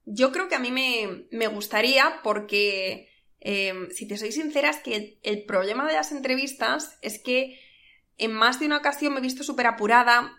Yo 0.03 0.33
creo 0.33 0.49
que 0.49 0.55
a 0.55 0.59
mí 0.59 0.71
me, 0.71 1.27
me 1.31 1.47
gustaría 1.47 2.19
porque 2.23 3.09
Em, 3.41 3.89
si 3.91 4.07
te 4.07 4.17
soy 4.17 4.31
sincera, 4.31 4.69
es 4.69 4.77
que 4.77 5.19
el, 5.23 5.45
problema 5.45 5.87
de 5.87 5.93
las 5.93 6.11
entrevistas 6.11 6.97
es 7.01 7.19
que 7.19 7.59
en 8.19 8.31
más 8.33 8.59
de 8.59 8.65
una 8.67 8.77
ocasión 8.77 9.13
me 9.13 9.19
he 9.19 9.23
visto 9.23 9.43
súper 9.43 9.67
apurada 9.67 10.35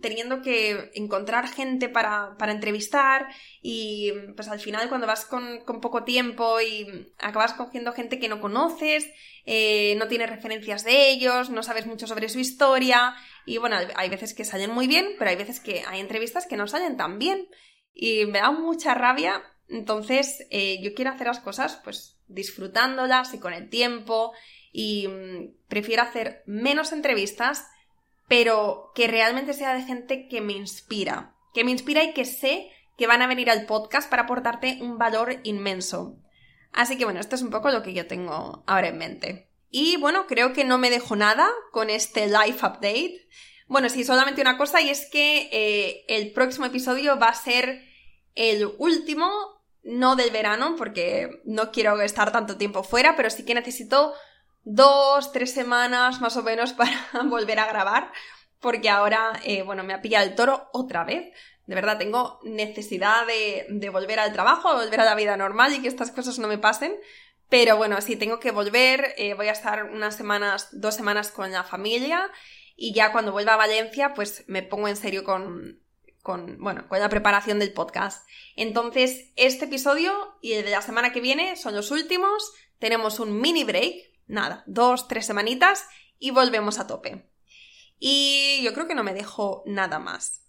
teniendo 0.00 0.40
que 0.40 0.90
encontrar 0.94 1.48
gente 1.48 1.88
para, 1.88 2.36
entrevistar 2.48 3.28
y 3.60 4.12
pues 4.34 4.48
al 4.48 4.60
final 4.60 4.88
cuando 4.88 5.06
vas 5.06 5.26
con, 5.26 5.62
poco 5.80 6.04
tiempo 6.04 6.60
y 6.60 7.12
acabas 7.18 7.54
cogiendo 7.54 7.92
gente 7.92 8.18
que 8.18 8.28
no 8.28 8.40
conoces, 8.40 9.10
eh, 9.44 9.94
no 9.98 10.08
tienes 10.08 10.30
referencias 10.30 10.84
de 10.84 11.10
ellos, 11.10 11.50
no 11.50 11.62
sabes 11.62 11.86
mucho 11.86 12.06
sobre 12.06 12.28
su 12.28 12.38
historia 12.38 13.14
y 13.46 13.58
bueno, 13.58 13.76
hay 13.96 14.08
veces 14.08 14.34
que 14.34 14.44
salen 14.44 14.70
muy 14.70 14.86
bien, 14.86 15.06
pero 15.18 15.30
hay 15.30 15.36
veces 15.36 15.60
que 15.60 15.82
hay 15.86 16.00
entrevistas 16.00 16.46
que 16.46 16.56
no 16.56 16.66
salen 16.66 16.96
tan 16.96 17.18
bien 17.18 17.48
y 17.92 18.24
me 18.26 18.38
da 18.38 18.50
mucha 18.50 18.94
rabia, 18.94 19.42
entonces 19.68 20.46
eh, 20.50 20.80
yo 20.82 20.94
quiero 20.94 21.10
hacer 21.10 21.26
las 21.26 21.40
cosas 21.40 21.80
pues 21.84 22.18
disfrutándolas 22.26 23.34
y 23.34 23.38
con 23.38 23.52
el 23.52 23.68
tiempo 23.68 24.32
y 24.76 25.06
mm, 25.06 25.54
prefiero 25.68 26.02
hacer 26.02 26.42
menos 26.46 26.92
entrevistas, 26.92 27.68
pero 28.26 28.90
que 28.94 29.06
realmente 29.06 29.54
sea 29.54 29.72
de 29.72 29.84
gente 29.84 30.26
que 30.26 30.40
me 30.40 30.52
inspira, 30.52 31.36
que 31.54 31.62
me 31.62 31.70
inspira 31.70 32.02
y 32.02 32.12
que 32.12 32.24
sé 32.24 32.70
que 32.98 33.06
van 33.06 33.22
a 33.22 33.28
venir 33.28 33.50
al 33.50 33.66
podcast 33.66 34.10
para 34.10 34.24
aportarte 34.24 34.78
un 34.80 34.98
valor 34.98 35.38
inmenso. 35.44 36.18
Así 36.72 36.98
que 36.98 37.04
bueno, 37.04 37.20
esto 37.20 37.36
es 37.36 37.42
un 37.42 37.50
poco 37.50 37.70
lo 37.70 37.84
que 37.84 37.94
yo 37.94 38.08
tengo 38.08 38.64
ahora 38.66 38.88
en 38.88 38.98
mente. 38.98 39.48
Y 39.70 39.96
bueno, 39.96 40.26
creo 40.26 40.52
que 40.52 40.64
no 40.64 40.76
me 40.76 40.90
dejo 40.90 41.14
nada 41.14 41.48
con 41.70 41.88
este 41.88 42.26
live 42.26 42.58
update. 42.58 43.28
Bueno, 43.68 43.88
sí, 43.88 44.02
solamente 44.02 44.40
una 44.40 44.58
cosa 44.58 44.82
y 44.82 44.90
es 44.90 45.08
que 45.08 45.48
eh, 45.52 46.04
el 46.08 46.32
próximo 46.32 46.66
episodio 46.66 47.16
va 47.16 47.28
a 47.28 47.34
ser 47.34 47.84
el 48.34 48.68
último 48.78 49.30
no 49.84 50.16
del 50.16 50.30
verano, 50.30 50.74
porque 50.76 51.42
no 51.44 51.70
quiero 51.70 52.00
estar 52.00 52.32
tanto 52.32 52.56
tiempo 52.56 52.82
fuera, 52.82 53.14
pero 53.16 53.30
sí 53.30 53.44
que 53.44 53.54
necesito 53.54 54.14
dos, 54.64 55.32
tres 55.32 55.52
semanas 55.52 56.20
más 56.20 56.36
o 56.36 56.42
menos 56.42 56.72
para 56.74 56.92
volver 57.24 57.58
a 57.58 57.66
grabar, 57.66 58.10
porque 58.60 58.88
ahora, 58.88 59.32
eh, 59.44 59.62
bueno, 59.62 59.84
me 59.84 59.94
ha 59.94 60.02
pillado 60.02 60.26
el 60.26 60.34
toro 60.34 60.68
otra 60.72 61.04
vez. 61.04 61.34
De 61.66 61.74
verdad, 61.74 61.98
tengo 61.98 62.40
necesidad 62.44 63.26
de, 63.26 63.88
volver 63.90 64.20
al 64.20 64.32
trabajo, 64.32 64.70
de 64.74 64.84
volver 64.84 65.00
a 65.00 65.04
la 65.04 65.14
vida 65.14 65.36
normal 65.36 65.72
y 65.72 65.80
que 65.80 65.88
estas 65.88 66.10
cosas 66.10 66.38
no 66.38 66.48
me 66.48 66.58
pasen. 66.58 66.94
Pero 67.48 67.76
bueno, 67.76 68.00
sí, 68.00 68.16
tengo 68.16 68.40
que 68.40 68.50
volver. 68.50 69.14
Eh, 69.16 69.34
voy 69.34 69.48
a 69.48 69.52
estar 69.52 69.84
unas 69.84 70.16
semanas, 70.16 70.68
dos 70.72 70.94
semanas 70.94 71.30
con 71.30 71.52
la 71.52 71.64
familia 71.64 72.30
y 72.76 72.92
ya 72.92 73.12
cuando 73.12 73.32
vuelva 73.32 73.54
a 73.54 73.58
Valencia, 73.58 74.14
pues 74.14 74.44
me 74.46 74.62
pongo 74.62 74.88
en 74.88 74.96
serio 74.96 75.24
con, 75.24 75.80
con, 76.22 76.58
bueno, 76.58 76.88
con 76.88 76.98
la 77.00 77.08
preparación 77.08 77.58
del 77.58 77.72
podcast. 77.72 78.26
Entonces, 78.56 79.32
este 79.36 79.66
episodio 79.66 80.36
y 80.40 80.54
el 80.54 80.64
de 80.64 80.70
la 80.70 80.82
semana 80.82 81.12
que 81.12 81.20
viene 81.20 81.56
son 81.56 81.74
los 81.74 81.90
últimos. 81.90 82.52
Tenemos 82.78 83.20
un 83.20 83.40
mini 83.40 83.64
break, 83.64 84.13
nada, 84.26 84.64
dos, 84.66 85.08
tres 85.08 85.26
semanitas 85.26 85.86
y 86.18 86.30
volvemos 86.30 86.78
a 86.78 86.86
tope. 86.86 87.28
Y 87.98 88.60
yo 88.62 88.72
creo 88.72 88.86
que 88.86 88.94
no 88.94 89.04
me 89.04 89.14
dejo 89.14 89.62
nada 89.66 89.98
más. 89.98 90.42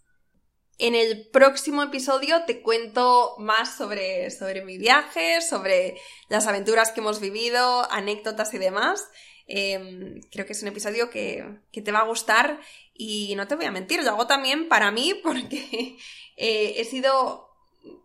En 0.77 0.93
el 0.93 1.29
próximo 1.29 1.83
episodio 1.83 2.43
te 2.45 2.61
cuento 2.61 3.35
más 3.37 3.77
sobre, 3.77 4.29
sobre 4.29 4.63
mi 4.65 4.77
viaje, 4.77 5.39
sobre 5.41 5.97
las 6.27 6.47
aventuras 6.47 6.91
que 6.91 6.99
hemos 6.99 7.21
vivido, 7.21 7.89
anécdotas 7.91 8.53
y 8.53 8.57
demás. 8.57 9.07
Em, 9.47 10.19
creo 10.31 10.45
que 10.45 10.53
es 10.53 10.61
un 10.63 10.67
episodio 10.67 11.09
que, 11.09 11.45
que, 11.71 11.81
te 11.81 11.91
va 11.91 11.99
a 11.99 12.07
gustar 12.07 12.59
y 12.93 13.35
no 13.35 13.47
te 13.47 13.55
voy 13.55 13.65
a 13.65 13.71
mentir, 13.71 14.03
lo 14.03 14.09
hago 14.09 14.25
también 14.25 14.67
para 14.67 14.89
mí 14.91 15.13
porque 15.23 15.97
eh, 16.35 16.73
he 16.77 16.83
sido, 16.83 17.47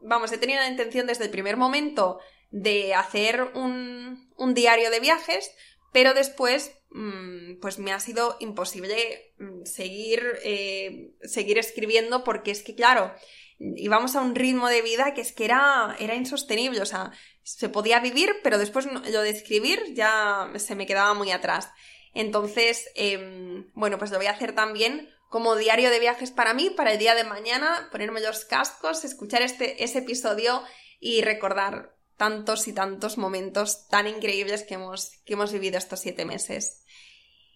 vamos, 0.03 0.31
he 0.33 0.39
tenido 0.39 0.61
la 0.61 0.69
intención 0.69 1.07
desde 1.07 1.25
el 1.25 1.31
primer 1.31 1.57
momento 1.57 2.21
de 2.51 2.95
hacer 2.95 3.53
un, 3.55 4.30
un 4.41 4.55
diario 4.55 4.91
de 4.91 5.01
viajes, 5.01 5.53
pero 5.93 6.15
después 6.15 6.73
mm, 6.91 7.61
pues 7.61 7.79
me 7.79 7.93
ha 7.93 8.01
sido 8.01 8.37
imposible 8.41 9.35
mm, 9.39 9.65
seguir, 9.65 10.23
eh, 10.43 11.13
seguir 11.23 11.59
escribiendo 11.59 12.25
porque 12.25 12.51
es 12.51 12.63
que, 12.63 12.75
claro, 12.75 13.15
íbamos 13.59 14.17
a 14.17 14.23
un 14.23 14.35
ritmo 14.35 14.69
de 14.69 14.83
vida 14.83 15.13
que 15.15 15.21
es 15.21 15.33
que 15.33 15.45
era, 15.45 15.97
insostenible, 16.17 16.81
o 16.81 16.87
sea, 16.87 17.13
se 17.43 17.69
podía 17.69 18.01
vivir, 18.01 18.37
pero 18.43 18.59
después 18.59 18.87
lo 18.87 19.23
de 19.23 19.31
escribir 19.31 19.95
ya 19.95 20.51
se 20.57 20.75
me 20.75 20.87
quedaba 20.87 21.13
muy 21.15 21.31
atrás. 21.31 21.71
Entonces, 22.15 22.91
em, 22.95 23.71
bueno, 23.75 23.99
pues 23.99 24.11
lo 24.11 24.17
voy 24.17 24.27
a 24.27 24.33
hacer 24.33 24.55
también 24.55 25.11
como 25.29 25.55
diario 25.55 25.91
de 25.91 26.01
viajes 26.01 26.31
para 26.31 26.55
mí, 26.55 26.71
para 26.71 26.93
el 26.93 26.99
día 26.99 27.15
de 27.15 27.25
mañana, 27.25 27.89
ponerme 27.93 28.21
los 28.21 28.45
cascos, 28.45 29.05
escuchar 29.05 29.43
este, 29.43 29.85
ese 29.85 29.99
episodio 29.99 30.63
y 30.99 31.23
recordar 31.23 31.95
tantos 32.21 32.69
y 32.69 32.75
tantos 32.75 33.17
momentos 33.17 33.89
tan 33.89 34.07
increíbles 34.07 34.63
que 34.63 34.75
hemos, 34.75 35.13
que 35.25 35.33
hemos 35.33 35.53
vivido 35.53 35.79
estos 35.79 36.01
siete 36.01 36.27
meses. 36.27 36.85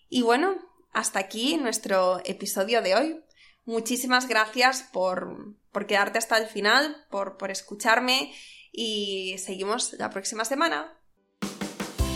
Y 0.09 0.23
bueno, 0.23 0.57
hasta 0.91 1.19
aquí 1.19 1.59
nuestro 1.59 2.23
episodio 2.25 2.81
de 2.81 2.95
hoy. 2.95 3.21
Muchísimas 3.67 4.27
gracias 4.27 4.83
por, 4.91 5.55
por 5.71 5.87
quedarte 5.87 6.17
hasta 6.17 6.39
el 6.39 6.47
final, 6.47 7.05
por, 7.11 7.37
por 7.37 7.51
escucharme 7.51 8.33
y 8.73 9.37
seguimos 9.37 9.93
la 9.99 10.09
próxima 10.09 10.47
semana. 10.47 10.99